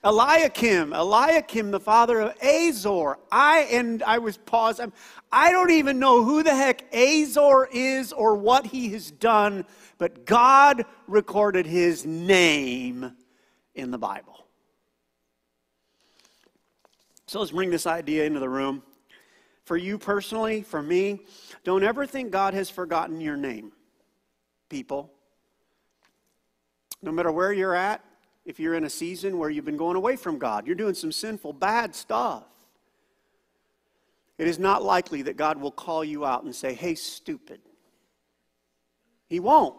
Eliakim. 0.05 0.93
Eliakim, 0.93 1.71
the 1.71 1.81
father 1.81 2.21
of 2.21 2.43
Azor. 2.43 3.19
I 3.33 3.61
and 3.73 4.03
I 4.03 4.19
was 4.19 4.37
paused. 4.37 4.81
I'm, 4.81 4.93
I 5.33 5.51
don't 5.51 5.71
even 5.71 5.99
know 5.99 6.23
who 6.23 6.43
the 6.43 6.55
heck 6.55 6.85
Azor 6.95 7.69
is 7.73 8.13
or 8.13 8.35
what 8.35 8.67
he 8.67 8.91
has 8.91 9.11
done, 9.11 9.65
but 9.97 10.27
God 10.27 10.85
recorded 11.09 11.65
his 11.65 12.05
name 12.05 13.13
in 13.75 13.91
the 13.91 13.99
Bible. 13.99 14.45
So 17.27 17.41
let's 17.41 17.51
bring 17.51 17.71
this 17.71 17.87
idea 17.87 18.25
into 18.25 18.41
the 18.41 18.49
room. 18.49 18.83
For 19.65 19.79
you 19.79 19.97
personally, 19.97 20.61
for 20.61 20.83
me, 20.83 21.21
don't 21.65 21.83
ever 21.83 22.07
think 22.07 22.31
God 22.31 22.53
has 22.53 22.69
forgotten 22.69 23.23
your 23.23 23.39
name 23.39 23.73
people. 24.75 25.09
No 27.01 27.13
matter 27.13 27.31
where 27.31 27.53
you're 27.53 27.77
at, 27.77 28.05
if 28.45 28.59
you're 28.59 28.75
in 28.75 28.83
a 28.83 28.91
season 28.91 29.39
where 29.39 29.49
you've 29.49 29.65
been 29.65 29.77
going 29.77 29.95
away 29.95 30.17
from 30.17 30.37
God, 30.37 30.67
you're 30.67 30.75
doing 30.75 30.95
some 30.95 31.13
sinful, 31.13 31.53
bad 31.53 31.95
stuff, 31.95 32.43
it 34.37 34.49
is 34.49 34.59
not 34.59 34.83
likely 34.83 35.23
that 35.23 35.37
God 35.37 35.61
will 35.61 35.71
call 35.71 36.03
you 36.05 36.25
out 36.25 36.43
and 36.43 36.53
say, 36.53 36.75
hey, 36.75 36.97
stupid. 36.97 37.61
He 39.29 39.39
won't 39.39 39.77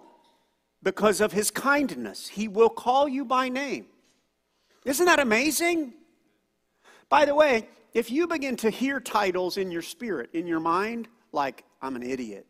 because 0.82 1.20
of 1.20 1.34
his 1.34 1.52
kindness. 1.52 2.30
He 2.30 2.48
will 2.48 2.70
call 2.70 3.10
you 3.10 3.26
by 3.26 3.50
name. 3.50 3.88
Isn't 4.86 5.08
that 5.08 5.20
amazing? 5.20 5.94
By 7.10 7.26
the 7.26 7.36
way, 7.36 7.68
if 7.94 8.10
you 8.10 8.28
begin 8.28 8.56
to 8.58 8.70
hear 8.70 9.02
titles 9.02 9.58
in 9.58 9.72
your 9.72 9.82
spirit, 9.82 10.30
in 10.32 10.48
your 10.48 10.62
mind, 10.62 11.10
like, 11.34 11.66
I'm 11.82 11.98
an 11.98 12.04
idiot, 12.04 12.46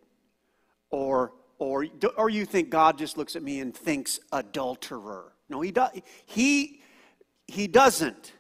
or 0.92 1.32
or, 1.58 1.86
or 2.18 2.30
you 2.30 2.46
think 2.46 2.70
God 2.70 2.98
just 2.98 3.18
looks 3.18 3.36
at 3.36 3.44
me 3.44 3.60
and 3.60 3.76
thinks 3.76 4.20
adulterer. 4.32 5.34
No, 5.50 5.62
he, 5.62 5.72
does, 5.72 5.92
he, 6.26 6.82
he 7.48 7.68
doesn't. 7.68 8.34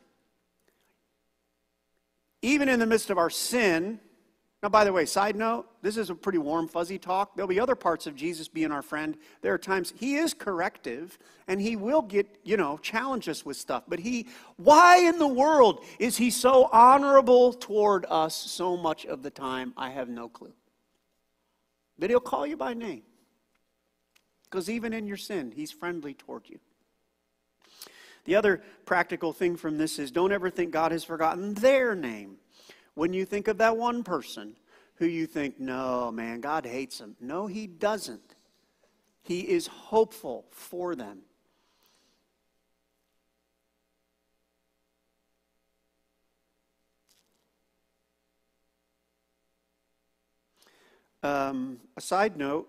Even 2.41 2.69
in 2.69 2.79
the 2.79 2.85
midst 2.85 3.09
of 3.09 3.17
our 3.17 3.29
sin, 3.29 3.99
now, 4.65 4.69
by 4.69 4.83
the 4.83 4.91
way, 4.91 5.05
side 5.05 5.35
note, 5.35 5.67
this 5.83 5.95
is 5.95 6.09
a 6.09 6.15
pretty 6.15 6.39
warm, 6.39 6.67
fuzzy 6.67 6.97
talk. 6.97 7.35
There'll 7.35 7.47
be 7.47 7.59
other 7.59 7.75
parts 7.75 8.07
of 8.07 8.15
Jesus 8.15 8.47
being 8.47 8.71
our 8.71 8.81
friend. 8.81 9.15
There 9.43 9.53
are 9.53 9.59
times 9.59 9.93
he 9.95 10.15
is 10.15 10.33
corrective 10.33 11.19
and 11.47 11.61
he 11.61 11.75
will 11.75 12.01
get, 12.01 12.39
you 12.43 12.57
know, 12.57 12.79
challenge 12.79 13.29
us 13.29 13.45
with 13.45 13.57
stuff. 13.57 13.83
But 13.87 13.99
he, 13.99 14.25
why 14.57 15.07
in 15.07 15.19
the 15.19 15.27
world 15.27 15.85
is 15.99 16.17
he 16.17 16.31
so 16.31 16.67
honorable 16.73 17.53
toward 17.53 18.07
us 18.09 18.35
so 18.35 18.75
much 18.75 19.05
of 19.05 19.21
the 19.21 19.29
time? 19.29 19.71
I 19.77 19.91
have 19.91 20.09
no 20.09 20.29
clue. 20.29 20.53
But 21.97 22.09
he'll 22.09 22.19
call 22.19 22.45
you 22.45 22.57
by 22.57 22.73
name. 22.73 23.03
Because 24.43 24.69
even 24.69 24.93
in 24.93 25.07
your 25.07 25.17
sin, 25.17 25.51
he's 25.55 25.71
friendly 25.71 26.13
toward 26.13 26.49
you. 26.49 26.59
The 28.25 28.35
other 28.35 28.61
practical 28.85 29.33
thing 29.33 29.55
from 29.55 29.77
this 29.77 29.99
is 29.99 30.11
don't 30.11 30.31
ever 30.31 30.49
think 30.49 30.71
God 30.71 30.91
has 30.91 31.03
forgotten 31.03 31.53
their 31.53 31.95
name. 31.95 32.37
When 32.95 33.13
you 33.13 33.25
think 33.25 33.47
of 33.47 33.57
that 33.59 33.77
one 33.77 34.03
person 34.03 34.55
who 34.95 35.05
you 35.05 35.27
think, 35.27 35.59
no, 35.59 36.11
man, 36.11 36.41
God 36.41 36.65
hates 36.65 36.97
them. 36.97 37.15
No, 37.19 37.47
he 37.47 37.67
doesn't. 37.67 38.35
He 39.21 39.41
is 39.41 39.67
hopeful 39.67 40.45
for 40.51 40.95
them. 40.95 41.19
Um, 51.25 51.79
a 51.97 52.01
side 52.01 52.37
note 52.37 52.67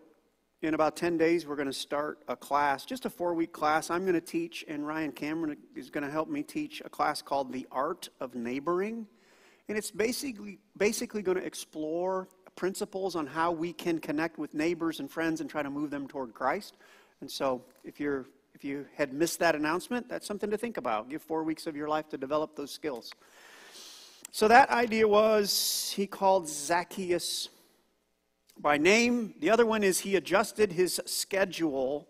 in 0.62 0.72
about 0.72 0.96
10 0.96 1.18
days, 1.18 1.46
we're 1.46 1.56
going 1.56 1.66
to 1.68 1.74
start 1.74 2.20
a 2.26 2.34
class, 2.34 2.86
just 2.86 3.04
a 3.04 3.10
four 3.10 3.34
week 3.34 3.52
class. 3.52 3.90
I'm 3.90 4.00
going 4.00 4.14
to 4.14 4.20
teach, 4.22 4.64
and 4.66 4.86
Ryan 4.86 5.12
Cameron 5.12 5.58
is 5.74 5.90
going 5.90 6.04
to 6.04 6.10
help 6.10 6.30
me 6.30 6.42
teach 6.42 6.80
a 6.82 6.88
class 6.88 7.20
called 7.20 7.52
The 7.52 7.66
Art 7.70 8.08
of 8.18 8.34
Neighboring. 8.34 9.06
And 9.68 9.76
it's 9.76 9.90
basically, 9.90 10.58
basically 10.74 11.20
going 11.20 11.36
to 11.36 11.44
explore 11.44 12.28
principles 12.54 13.14
on 13.14 13.26
how 13.26 13.52
we 13.52 13.74
can 13.74 13.98
connect 13.98 14.38
with 14.38 14.54
neighbors 14.54 15.00
and 15.00 15.10
friends 15.10 15.42
and 15.42 15.50
try 15.50 15.62
to 15.62 15.68
move 15.68 15.90
them 15.90 16.08
toward 16.08 16.32
Christ. 16.32 16.78
And 17.20 17.30
so, 17.30 17.62
if, 17.84 18.00
you're, 18.00 18.24
if 18.54 18.64
you 18.64 18.86
had 18.96 19.12
missed 19.12 19.38
that 19.40 19.54
announcement, 19.54 20.08
that's 20.08 20.26
something 20.26 20.50
to 20.50 20.56
think 20.56 20.78
about. 20.78 21.10
Give 21.10 21.20
four 21.20 21.44
weeks 21.44 21.66
of 21.66 21.76
your 21.76 21.88
life 21.88 22.08
to 22.08 22.16
develop 22.16 22.56
those 22.56 22.70
skills. 22.70 23.12
So, 24.30 24.48
that 24.48 24.70
idea 24.70 25.06
was 25.06 25.92
he 25.94 26.06
called 26.06 26.48
Zacchaeus 26.48 27.50
by 28.58 28.78
name. 28.78 29.34
The 29.40 29.50
other 29.50 29.66
one 29.66 29.82
is 29.82 30.00
he 30.00 30.16
adjusted 30.16 30.72
his 30.72 31.00
schedule 31.06 32.08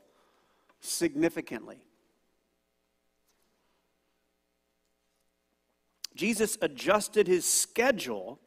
significantly. 0.81 1.79
Jesus 6.15 6.57
adjusted 6.63 7.27
his 7.27 7.45
schedule 7.45 8.41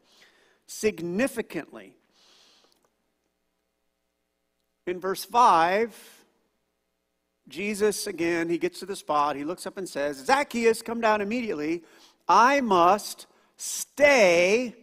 significantly. 0.65 1.95
In 4.88 4.99
verse 4.99 5.23
5, 5.23 5.95
Jesus, 7.47 8.07
again, 8.07 8.49
he 8.49 8.57
gets 8.57 8.79
to 8.79 8.85
the 8.85 8.95
spot. 8.95 9.35
He 9.35 9.43
looks 9.43 9.67
up 9.67 9.77
and 9.77 9.88
says, 9.88 10.17
Zacchaeus, 10.17 10.81
come 10.81 10.99
down 10.99 11.21
immediately. 11.21 11.83
I 12.27 12.62
must 12.62 13.27
stay 13.57 14.75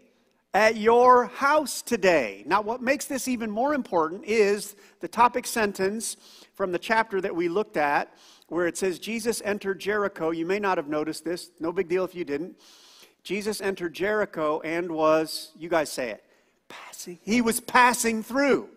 at 0.56 0.78
your 0.78 1.26
house 1.26 1.82
today. 1.82 2.42
Now, 2.46 2.62
what 2.62 2.80
makes 2.80 3.04
this 3.04 3.28
even 3.28 3.50
more 3.50 3.74
important 3.74 4.24
is 4.24 4.74
the 5.00 5.06
topic 5.06 5.46
sentence 5.46 6.16
from 6.54 6.72
the 6.72 6.78
chapter 6.78 7.20
that 7.20 7.36
we 7.36 7.46
looked 7.46 7.76
at, 7.76 8.10
where 8.48 8.66
it 8.66 8.78
says, 8.78 8.98
Jesus 8.98 9.42
entered 9.44 9.78
Jericho. 9.78 10.30
You 10.30 10.46
may 10.46 10.58
not 10.58 10.78
have 10.78 10.88
noticed 10.88 11.26
this, 11.26 11.50
no 11.60 11.72
big 11.72 11.88
deal 11.88 12.06
if 12.06 12.14
you 12.14 12.24
didn't. 12.24 12.56
Jesus 13.22 13.60
entered 13.60 13.92
Jericho 13.92 14.60
and 14.60 14.90
was, 14.90 15.52
you 15.58 15.68
guys 15.68 15.92
say 15.92 16.08
it, 16.08 16.24
passing. 16.70 17.18
He 17.20 17.42
was 17.42 17.60
passing 17.60 18.22
through. 18.22 18.70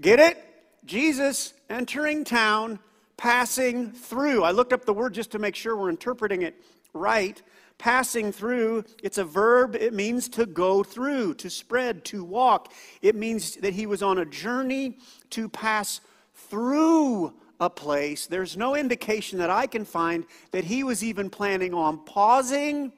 Get 0.00 0.18
it? 0.18 0.42
Jesus 0.86 1.52
entering 1.68 2.24
town, 2.24 2.78
passing 3.18 3.92
through. 3.92 4.44
I 4.44 4.52
looked 4.52 4.72
up 4.72 4.86
the 4.86 4.94
word 4.94 5.12
just 5.12 5.32
to 5.32 5.38
make 5.38 5.56
sure 5.56 5.76
we're 5.76 5.90
interpreting 5.90 6.40
it 6.40 6.54
right 6.94 7.42
passing 7.82 8.30
through, 8.30 8.84
it's 9.02 9.18
a 9.18 9.24
verb. 9.24 9.74
It 9.74 9.92
means 9.92 10.28
to 10.28 10.46
go 10.46 10.84
through, 10.84 11.34
to 11.34 11.50
spread, 11.50 12.04
to 12.04 12.22
walk. 12.22 12.72
It 13.02 13.16
means 13.16 13.56
that 13.56 13.74
he 13.74 13.86
was 13.86 14.04
on 14.04 14.18
a 14.18 14.24
journey 14.24 14.98
to 15.30 15.48
pass 15.48 16.00
through 16.32 17.34
a 17.58 17.68
place. 17.68 18.28
There's 18.28 18.56
no 18.56 18.76
indication 18.76 19.40
that 19.40 19.50
I 19.50 19.66
can 19.66 19.84
find 19.84 20.26
that 20.52 20.62
he 20.62 20.84
was 20.84 21.02
even 21.02 21.28
planning 21.28 21.74
on 21.74 21.98
pausing, 22.04 22.92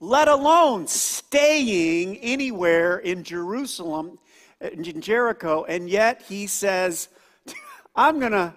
let 0.00 0.26
alone 0.26 0.88
staying 0.88 2.16
anywhere 2.16 2.98
in 2.98 3.22
Jerusalem, 3.22 4.18
in 4.60 5.00
Jericho. 5.00 5.62
And 5.68 5.88
yet 5.88 6.22
he 6.22 6.48
says, 6.48 7.10
I'm 7.94 8.18
going 8.18 8.32
to 8.32 8.54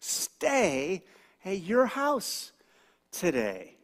stay 0.00 1.02
at 1.46 1.62
your 1.62 1.86
house 1.86 2.52
today. 3.10 3.77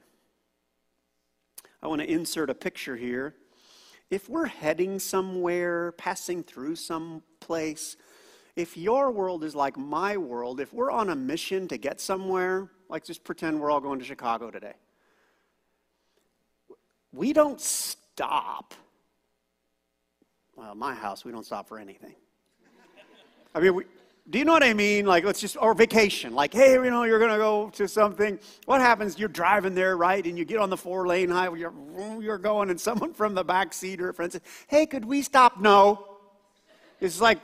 I 1.85 1.87
want 1.87 2.01
to 2.01 2.11
insert 2.11 2.49
a 2.49 2.55
picture 2.55 2.97
here. 2.97 3.35
If 4.09 4.31
we're 4.31 4.47
heading 4.47 4.99
somewhere, 4.99 5.93
passing 5.93 6.43
through 6.43 6.77
some 6.77 7.23
place, 7.41 7.99
if 8.57 8.75
your 8.79 9.11
world 9.11 9.45
is 9.45 9.55
like 9.55 9.77
my 9.77 10.17
world, 10.17 10.61
if 10.61 10.73
we're 10.73 10.91
on 10.91 11.11
a 11.11 11.15
mission 11.15 11.69
to 11.69 11.77
get 11.77 12.01
somewhere, 12.01 12.71
like 12.89 13.05
just 13.05 13.23
pretend 13.23 13.61
we're 13.61 13.71
all 13.71 13.83
going 13.83 13.99
to 13.99 14.05
Chicago 14.05 14.51
today, 14.51 14.73
we 17.13 17.35
don't 17.35 17.61
stop. 17.61 18.73
Well, 20.57 20.75
my 20.75 20.95
house, 20.95 21.23
we 21.23 21.33
don't 21.33 21.45
stop 21.45 21.69
for 21.69 21.79
anything. 21.79 22.15
I 23.55 23.61
mean, 23.61 23.75
we, 23.75 23.85
do 24.31 24.39
you 24.39 24.45
know 24.47 24.53
what 24.53 24.63
I 24.63 24.73
mean? 24.73 25.05
Like, 25.05 25.25
let's 25.25 25.41
just, 25.41 25.57
or 25.61 25.75
vacation. 25.75 26.35
Like, 26.35 26.55
hey, 26.55 26.73
you 26.73 26.91
know, 26.91 27.05
you're 27.05 27.19
going 27.19 27.31
to 27.31 27.37
go 27.37 27.69
to 27.71 27.87
something. 27.87 28.39
What 28.65 28.81
happens? 28.81 29.19
You're 29.19 29.29
driving 29.29 29.75
there, 29.75 29.99
right? 29.99 30.25
And 30.25 30.39
you 30.39 30.47
get 30.47 30.59
on 30.59 30.71
the 30.71 30.79
four 30.79 31.07
lane 31.07 31.29
highway, 31.29 31.61
you're, 31.61 31.75
you're 32.23 32.39
going, 32.39 32.71
and 32.71 32.81
someone 32.81 33.13
from 33.13 33.35
the 33.35 33.45
back 33.45 33.75
seat 33.75 34.01
or 34.01 34.09
a 34.09 34.15
friend 34.15 34.33
says, 34.33 34.41
hey, 34.67 34.87
could 34.87 35.05
we 35.05 35.21
stop? 35.21 35.61
No. 35.61 36.07
It's 37.01 37.21
like, 37.21 37.39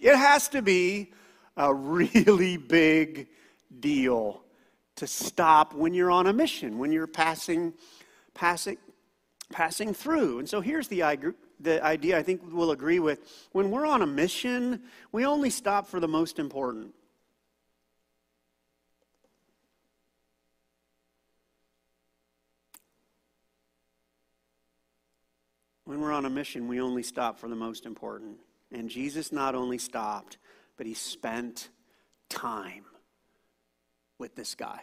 it 0.00 0.16
has 0.16 0.48
to 0.48 0.62
be 0.62 1.12
a 1.58 1.72
really 1.72 2.56
big 2.56 3.28
deal 3.78 4.42
to 4.96 5.06
stop 5.06 5.74
when 5.74 5.92
you're 5.92 6.10
on 6.10 6.26
a 6.26 6.32
mission, 6.32 6.78
when 6.78 6.92
you're 6.92 7.06
passing, 7.06 7.74
passing, 8.32 8.78
passing 9.52 9.92
through. 9.92 10.38
And 10.38 10.48
so 10.48 10.62
here's 10.62 10.88
the 10.88 11.02
the 11.66 11.84
idea 11.84 12.16
I 12.16 12.22
think 12.22 12.40
we'll 12.50 12.70
agree 12.70 13.00
with. 13.00 13.20
When 13.52 13.70
we're 13.70 13.86
on 13.86 14.00
a 14.00 14.06
mission, 14.06 14.82
we 15.12 15.26
only 15.26 15.50
stop 15.50 15.86
for 15.86 16.00
the 16.00 16.08
most 16.08 16.38
important. 16.38 16.94
When 25.84 26.00
we're 26.00 26.12
on 26.12 26.24
a 26.24 26.30
mission, 26.30 26.68
we 26.68 26.80
only 26.80 27.02
stop 27.02 27.38
for 27.38 27.48
the 27.48 27.56
most 27.56 27.84
important. 27.84 28.38
And 28.72 28.88
Jesus 28.88 29.30
not 29.30 29.54
only 29.54 29.78
stopped, 29.78 30.38
but 30.76 30.86
he 30.86 30.94
spent 30.94 31.68
time 32.28 32.84
with 34.18 34.34
this 34.34 34.54
guy. 34.54 34.82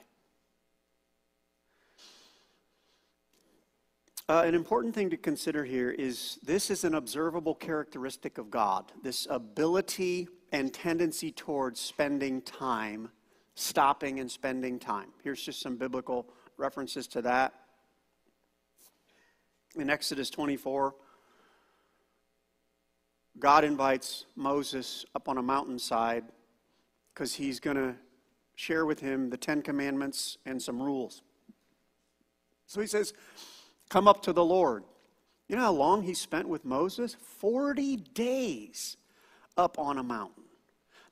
Uh, 4.29 4.43
an 4.45 4.55
important 4.55 4.95
thing 4.95 5.09
to 5.09 5.17
consider 5.17 5.65
here 5.65 5.91
is 5.91 6.39
this 6.43 6.69
is 6.69 6.85
an 6.85 6.95
observable 6.95 7.53
characteristic 7.53 8.37
of 8.37 8.49
God 8.49 8.89
this 9.03 9.27
ability 9.29 10.29
and 10.53 10.73
tendency 10.73 11.29
towards 11.29 11.79
spending 11.79 12.41
time, 12.43 13.09
stopping 13.55 14.21
and 14.21 14.31
spending 14.31 14.79
time. 14.79 15.09
Here's 15.23 15.43
just 15.43 15.59
some 15.59 15.75
biblical 15.75 16.27
references 16.55 17.05
to 17.07 17.21
that. 17.23 17.53
In 19.75 19.89
Exodus 19.89 20.29
24, 20.29 20.95
God 23.39 23.65
invites 23.65 24.25
Moses 24.37 25.05
up 25.15 25.27
on 25.27 25.37
a 25.37 25.41
mountainside 25.41 26.23
because 27.13 27.33
he's 27.33 27.59
going 27.59 27.77
to 27.77 27.95
share 28.55 28.85
with 28.85 29.01
him 29.01 29.31
the 29.31 29.37
Ten 29.37 29.61
Commandments 29.61 30.37
and 30.45 30.61
some 30.61 30.81
rules. 30.81 31.23
So 32.67 32.79
he 32.79 32.87
says, 32.87 33.13
Come 33.93 34.07
up 34.07 34.23
to 34.23 34.33
the 34.33 34.43
Lord. 34.43 34.83
You 35.47 35.55
know 35.55 35.61
how 35.61 35.71
long 35.71 36.01
he 36.01 36.15
spent 36.15 36.49
with 36.49 36.65
Moses? 36.65 37.15
40 37.37 37.97
days 38.15 38.97
up 39.55 39.77
on 39.77 39.99
a 39.99 40.03
mountain. 40.03 40.45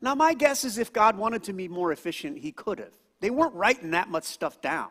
Now, 0.01 0.15
my 0.15 0.33
guess 0.33 0.65
is 0.65 0.79
if 0.79 0.91
God 0.91 1.15
wanted 1.15 1.43
to 1.43 1.53
be 1.53 1.67
more 1.67 1.91
efficient, 1.91 2.39
he 2.39 2.51
could 2.51 2.79
have. 2.79 2.97
They 3.19 3.29
weren't 3.29 3.53
writing 3.53 3.91
that 3.91 4.09
much 4.09 4.23
stuff 4.23 4.61
down. 4.61 4.89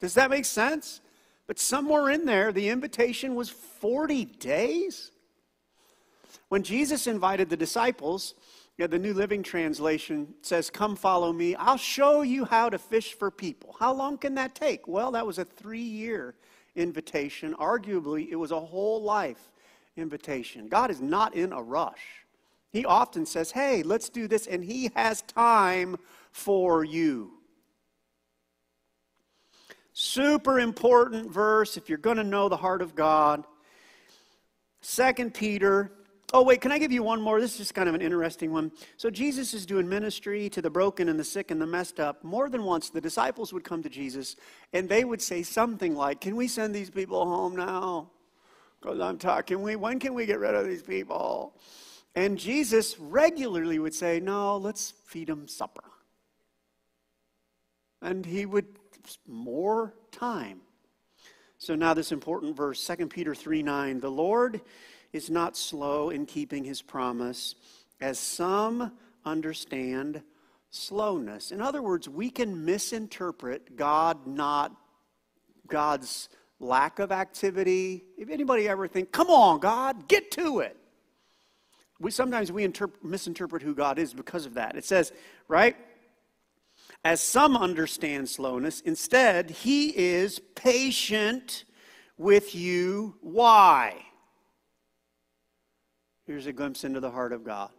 Does 0.00 0.14
that 0.14 0.28
make 0.28 0.46
sense? 0.46 1.00
But 1.46 1.60
somewhere 1.60 2.10
in 2.10 2.24
there, 2.24 2.50
the 2.50 2.70
invitation 2.70 3.36
was 3.36 3.48
40 3.48 4.24
days. 4.24 5.12
When 6.48 6.64
Jesus 6.64 7.06
invited 7.06 7.50
the 7.50 7.56
disciples, 7.56 8.34
yeah, 8.78 8.86
the 8.86 8.98
New 8.98 9.14
Living 9.14 9.42
Translation 9.42 10.34
says, 10.42 10.68
Come 10.68 10.96
follow 10.96 11.32
me. 11.32 11.54
I'll 11.54 11.78
show 11.78 12.20
you 12.20 12.44
how 12.44 12.68
to 12.68 12.78
fish 12.78 13.14
for 13.14 13.30
people. 13.30 13.74
How 13.78 13.94
long 13.94 14.18
can 14.18 14.34
that 14.34 14.54
take? 14.54 14.86
Well, 14.86 15.12
that 15.12 15.26
was 15.26 15.38
a 15.38 15.44
three 15.46 15.80
year 15.80 16.34
invitation. 16.74 17.54
Arguably, 17.54 18.28
it 18.30 18.36
was 18.36 18.50
a 18.50 18.60
whole 18.60 19.02
life 19.02 19.50
invitation. 19.96 20.68
God 20.68 20.90
is 20.90 21.00
not 21.00 21.34
in 21.34 21.54
a 21.54 21.62
rush. 21.62 22.26
He 22.70 22.84
often 22.84 23.24
says, 23.24 23.50
Hey, 23.50 23.82
let's 23.82 24.10
do 24.10 24.28
this, 24.28 24.46
and 24.46 24.62
He 24.62 24.90
has 24.94 25.22
time 25.22 25.96
for 26.30 26.84
you. 26.84 27.32
Super 29.94 30.60
important 30.60 31.32
verse 31.32 31.78
if 31.78 31.88
you're 31.88 31.96
going 31.96 32.18
to 32.18 32.24
know 32.24 32.50
the 32.50 32.58
heart 32.58 32.82
of 32.82 32.94
God. 32.94 33.44
Second 34.82 35.32
Peter 35.32 35.90
Oh, 36.32 36.42
wait, 36.42 36.60
can 36.60 36.72
I 36.72 36.78
give 36.78 36.90
you 36.90 37.04
one 37.04 37.22
more? 37.22 37.40
This 37.40 37.52
is 37.52 37.58
just 37.58 37.74
kind 37.74 37.88
of 37.88 37.94
an 37.94 38.02
interesting 38.02 38.50
one. 38.50 38.72
So, 38.96 39.10
Jesus 39.10 39.54
is 39.54 39.64
doing 39.64 39.88
ministry 39.88 40.48
to 40.50 40.60
the 40.60 40.70
broken 40.70 41.08
and 41.08 41.18
the 41.18 41.24
sick 41.24 41.52
and 41.52 41.60
the 41.60 41.66
messed 41.66 42.00
up. 42.00 42.24
More 42.24 42.48
than 42.48 42.64
once, 42.64 42.90
the 42.90 43.00
disciples 43.00 43.52
would 43.52 43.62
come 43.62 43.82
to 43.84 43.88
Jesus 43.88 44.34
and 44.72 44.88
they 44.88 45.04
would 45.04 45.22
say 45.22 45.44
something 45.44 45.94
like, 45.94 46.20
Can 46.20 46.34
we 46.34 46.48
send 46.48 46.74
these 46.74 46.90
people 46.90 47.24
home 47.24 47.54
now? 47.54 48.10
Because 48.80 48.98
I'm 49.00 49.18
talking, 49.18 49.62
we, 49.62 49.76
when 49.76 50.00
can 50.00 50.14
we 50.14 50.26
get 50.26 50.40
rid 50.40 50.54
of 50.54 50.66
these 50.66 50.82
people? 50.82 51.54
And 52.16 52.36
Jesus 52.36 52.98
regularly 52.98 53.78
would 53.78 53.94
say, 53.94 54.18
No, 54.18 54.56
let's 54.56 54.94
feed 55.04 55.28
them 55.28 55.46
supper. 55.46 55.84
And 58.02 58.26
he 58.26 58.46
would, 58.46 58.66
more 59.28 59.94
time. 60.10 60.60
So, 61.58 61.76
now 61.76 61.94
this 61.94 62.10
important 62.10 62.56
verse, 62.56 62.84
2 62.84 63.06
Peter 63.06 63.34
3 63.34 63.62
9, 63.62 64.00
the 64.00 64.10
Lord 64.10 64.60
is 65.16 65.30
not 65.30 65.56
slow 65.56 66.10
in 66.10 66.26
keeping 66.26 66.62
his 66.62 66.82
promise, 66.82 67.54
as 68.00 68.18
some 68.18 68.92
understand 69.24 70.22
slowness. 70.70 71.50
In 71.50 71.60
other 71.60 71.82
words, 71.82 72.08
we 72.08 72.30
can 72.30 72.64
misinterpret 72.64 73.76
God 73.76 74.26
not 74.26 74.76
God's 75.66 76.28
lack 76.60 76.98
of 76.98 77.10
activity. 77.10 78.04
If 78.16 78.30
anybody 78.30 78.68
ever 78.68 78.86
think, 78.86 79.10
"Come 79.10 79.28
on, 79.28 79.58
God, 79.58 80.06
get 80.06 80.30
to 80.32 80.60
it." 80.60 80.76
We 81.98 82.10
sometimes 82.10 82.52
we 82.52 82.66
interp- 82.66 83.02
misinterpret 83.02 83.62
who 83.62 83.74
God 83.74 83.98
is 83.98 84.12
because 84.12 84.46
of 84.46 84.54
that. 84.54 84.76
It 84.76 84.84
says, 84.84 85.12
right? 85.48 85.76
As 87.04 87.20
some 87.22 87.56
understand 87.56 88.28
slowness, 88.28 88.80
instead, 88.82 89.50
he 89.50 89.96
is 89.96 90.40
patient 90.54 91.64
with 92.18 92.54
you. 92.54 93.16
Why? 93.22 94.05
Here's 96.26 96.46
a 96.46 96.52
glimpse 96.52 96.82
into 96.82 96.98
the 97.00 97.10
heart 97.10 97.32
of 97.32 97.44
God. 97.44 97.70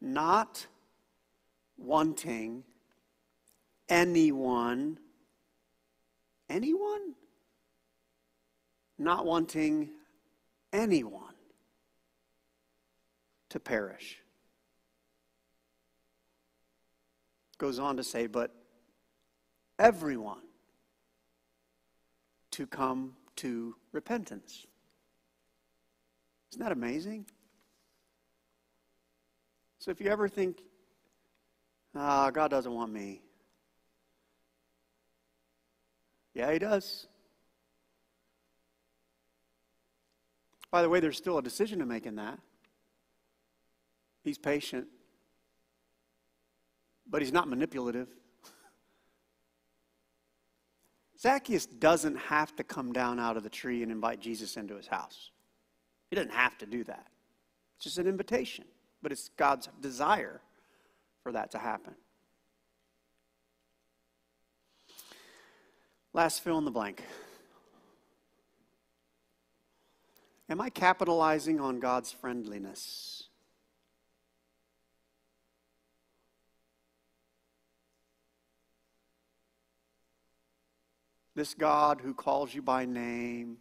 Not 0.00 0.66
wanting 1.78 2.64
anyone, 3.88 4.98
anyone? 6.48 7.14
Not 8.98 9.24
wanting 9.24 9.90
anyone 10.72 11.34
to 13.50 13.60
perish. 13.60 14.18
Goes 17.58 17.78
on 17.78 17.96
to 17.98 18.04
say, 18.04 18.26
but 18.26 18.54
everyone 19.78 20.42
to 22.52 22.66
come 22.66 23.14
to 23.36 23.76
repentance. 23.92 24.66
Isn't 26.50 26.62
that 26.62 26.72
amazing? 26.72 27.26
So 29.78 29.90
if 29.90 30.00
you 30.00 30.10
ever 30.10 30.28
think, 30.28 30.60
ah, 31.94 32.26
oh, 32.26 32.30
God 32.30 32.50
doesn't 32.50 32.72
want 32.72 32.92
me. 32.92 33.22
Yeah, 36.34 36.52
He 36.52 36.58
does. 36.58 37.06
By 40.70 40.82
the 40.82 40.88
way, 40.88 41.00
there's 41.00 41.16
still 41.16 41.38
a 41.38 41.42
decision 41.42 41.80
to 41.80 41.86
make 41.86 42.06
in 42.06 42.16
that. 42.16 42.38
He's 44.22 44.38
patient, 44.38 44.86
but 47.08 47.22
he's 47.22 47.32
not 47.32 47.48
manipulative. 47.48 48.08
Zacchaeus 51.18 51.66
doesn't 51.66 52.16
have 52.16 52.54
to 52.56 52.64
come 52.64 52.92
down 52.92 53.18
out 53.18 53.36
of 53.36 53.42
the 53.42 53.48
tree 53.48 53.82
and 53.82 53.90
invite 53.90 54.20
Jesus 54.20 54.56
into 54.56 54.76
his 54.76 54.86
house. 54.86 55.30
He 56.10 56.16
doesn't 56.16 56.32
have 56.32 56.58
to 56.58 56.66
do 56.66 56.84
that. 56.84 57.06
It's 57.76 57.84
just 57.84 57.98
an 57.98 58.08
invitation, 58.08 58.64
but 59.00 59.12
it's 59.12 59.30
God's 59.36 59.68
desire 59.80 60.40
for 61.22 61.32
that 61.32 61.52
to 61.52 61.58
happen. 61.58 61.94
Last 66.12 66.42
fill 66.42 66.58
in 66.58 66.64
the 66.64 66.72
blank. 66.72 67.04
Am 70.48 70.60
I 70.60 70.68
capitalizing 70.68 71.60
on 71.60 71.78
God's 71.78 72.10
friendliness? 72.10 73.28
This 81.36 81.54
God 81.54 82.00
who 82.00 82.12
calls 82.12 82.52
you 82.52 82.62
by 82.62 82.84
name. 82.84 83.58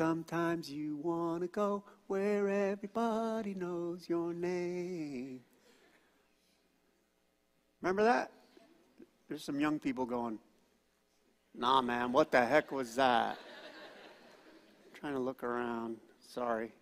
Sometimes 0.00 0.70
you 0.70 0.96
want 0.96 1.42
to 1.42 1.46
go 1.46 1.84
where 2.06 2.48
everybody 2.48 3.52
knows 3.52 4.08
your 4.08 4.32
name. 4.32 5.40
Remember 7.82 8.04
that? 8.04 8.32
There's 9.28 9.44
some 9.44 9.60
young 9.60 9.78
people 9.78 10.06
going, 10.06 10.38
Nah, 11.54 11.82
man, 11.82 12.12
what 12.12 12.30
the 12.30 12.42
heck 12.42 12.72
was 12.72 12.94
that? 12.94 13.36
trying 14.98 15.12
to 15.12 15.18
look 15.18 15.44
around. 15.44 15.98
Sorry. 16.26 16.72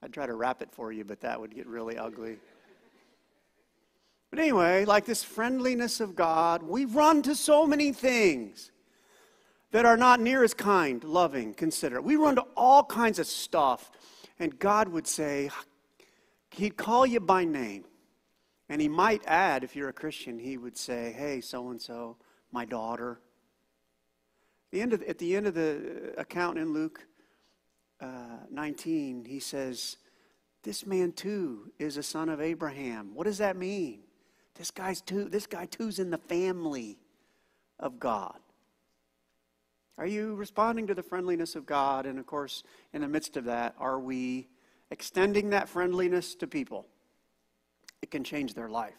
I'd 0.00 0.12
try 0.12 0.26
to 0.26 0.34
wrap 0.34 0.62
it 0.62 0.68
for 0.70 0.92
you, 0.92 1.04
but 1.04 1.20
that 1.22 1.40
would 1.40 1.52
get 1.52 1.66
really 1.66 1.98
ugly. 1.98 2.36
But 4.30 4.38
anyway, 4.38 4.84
like 4.84 5.06
this 5.06 5.24
friendliness 5.24 5.98
of 5.98 6.14
God, 6.14 6.62
we 6.62 6.84
run 6.84 7.20
to 7.22 7.34
so 7.34 7.66
many 7.66 7.90
things 7.90 8.71
that 9.72 9.84
are 9.84 9.96
not 9.96 10.20
near 10.20 10.44
as 10.44 10.54
kind, 10.54 11.02
loving, 11.02 11.54
considerate. 11.54 12.04
We 12.04 12.16
run 12.16 12.36
to 12.36 12.44
all 12.56 12.84
kinds 12.84 13.18
of 13.18 13.26
stuff, 13.26 13.90
and 14.38 14.58
God 14.58 14.88
would 14.88 15.06
say, 15.06 15.50
He'd 16.50 16.76
call 16.76 17.06
you 17.06 17.20
by 17.20 17.44
name. 17.44 17.84
And 18.68 18.80
He 18.80 18.88
might 18.88 19.22
add, 19.26 19.64
if 19.64 19.74
you're 19.74 19.88
a 19.88 19.94
Christian, 19.94 20.38
He 20.38 20.56
would 20.56 20.76
say, 20.76 21.14
Hey, 21.16 21.40
so 21.40 21.70
and 21.70 21.80
so, 21.80 22.16
my 22.52 22.64
daughter. 22.64 23.18
The 24.70 24.80
end 24.80 24.92
of, 24.92 25.02
at 25.02 25.18
the 25.18 25.36
end 25.36 25.46
of 25.46 25.54
the 25.54 26.14
account 26.16 26.58
in 26.58 26.72
Luke 26.72 27.06
uh, 28.00 28.38
19, 28.50 29.24
he 29.24 29.38
says, 29.38 29.96
This 30.62 30.86
man 30.86 31.12
too 31.12 31.72
is 31.78 31.96
a 31.96 32.02
son 32.02 32.28
of 32.28 32.40
Abraham. 32.40 33.14
What 33.14 33.24
does 33.24 33.38
that 33.38 33.56
mean? 33.56 34.00
This 34.54 34.70
guy's 34.70 35.00
too, 35.00 35.26
this 35.28 35.46
guy 35.46 35.66
too's 35.66 35.98
in 35.98 36.10
the 36.10 36.18
family 36.18 36.98
of 37.78 37.98
God. 37.98 38.38
Are 39.98 40.06
you 40.06 40.34
responding 40.34 40.86
to 40.86 40.94
the 40.94 41.02
friendliness 41.02 41.54
of 41.54 41.66
God? 41.66 42.06
And 42.06 42.18
of 42.18 42.26
course, 42.26 42.62
in 42.92 43.02
the 43.02 43.08
midst 43.08 43.36
of 43.36 43.44
that, 43.44 43.74
are 43.78 44.00
we 44.00 44.48
extending 44.90 45.50
that 45.50 45.68
friendliness 45.68 46.34
to 46.36 46.46
people? 46.46 46.86
It 48.00 48.10
can 48.10 48.24
change 48.24 48.54
their 48.54 48.68
life. 48.68 48.98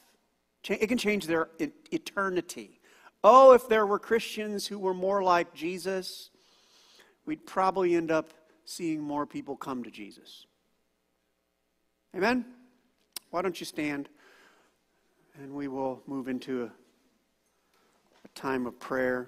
It 0.69 0.87
can 0.87 0.97
change 0.97 1.27
their 1.27 1.49
eternity. 1.91 2.79
Oh, 3.23 3.53
if 3.53 3.67
there 3.67 3.85
were 3.85 3.99
Christians 3.99 4.65
who 4.67 4.79
were 4.79 4.93
more 4.93 5.23
like 5.23 5.53
Jesus, 5.53 6.29
we'd 7.25 7.45
probably 7.45 7.95
end 7.95 8.11
up 8.11 8.33
seeing 8.65 9.01
more 9.01 9.25
people 9.25 9.57
come 9.57 9.83
to 9.83 9.91
Jesus. 9.91 10.45
Amen? 12.15 12.45
Why 13.31 13.41
don't 13.41 13.59
you 13.59 13.65
stand 13.65 14.07
and 15.41 15.53
we 15.53 15.67
will 15.67 16.01
move 16.05 16.27
into 16.27 16.63
a, 16.63 16.65
a 16.65 18.27
time 18.35 18.65
of 18.65 18.79
prayer. 18.79 19.27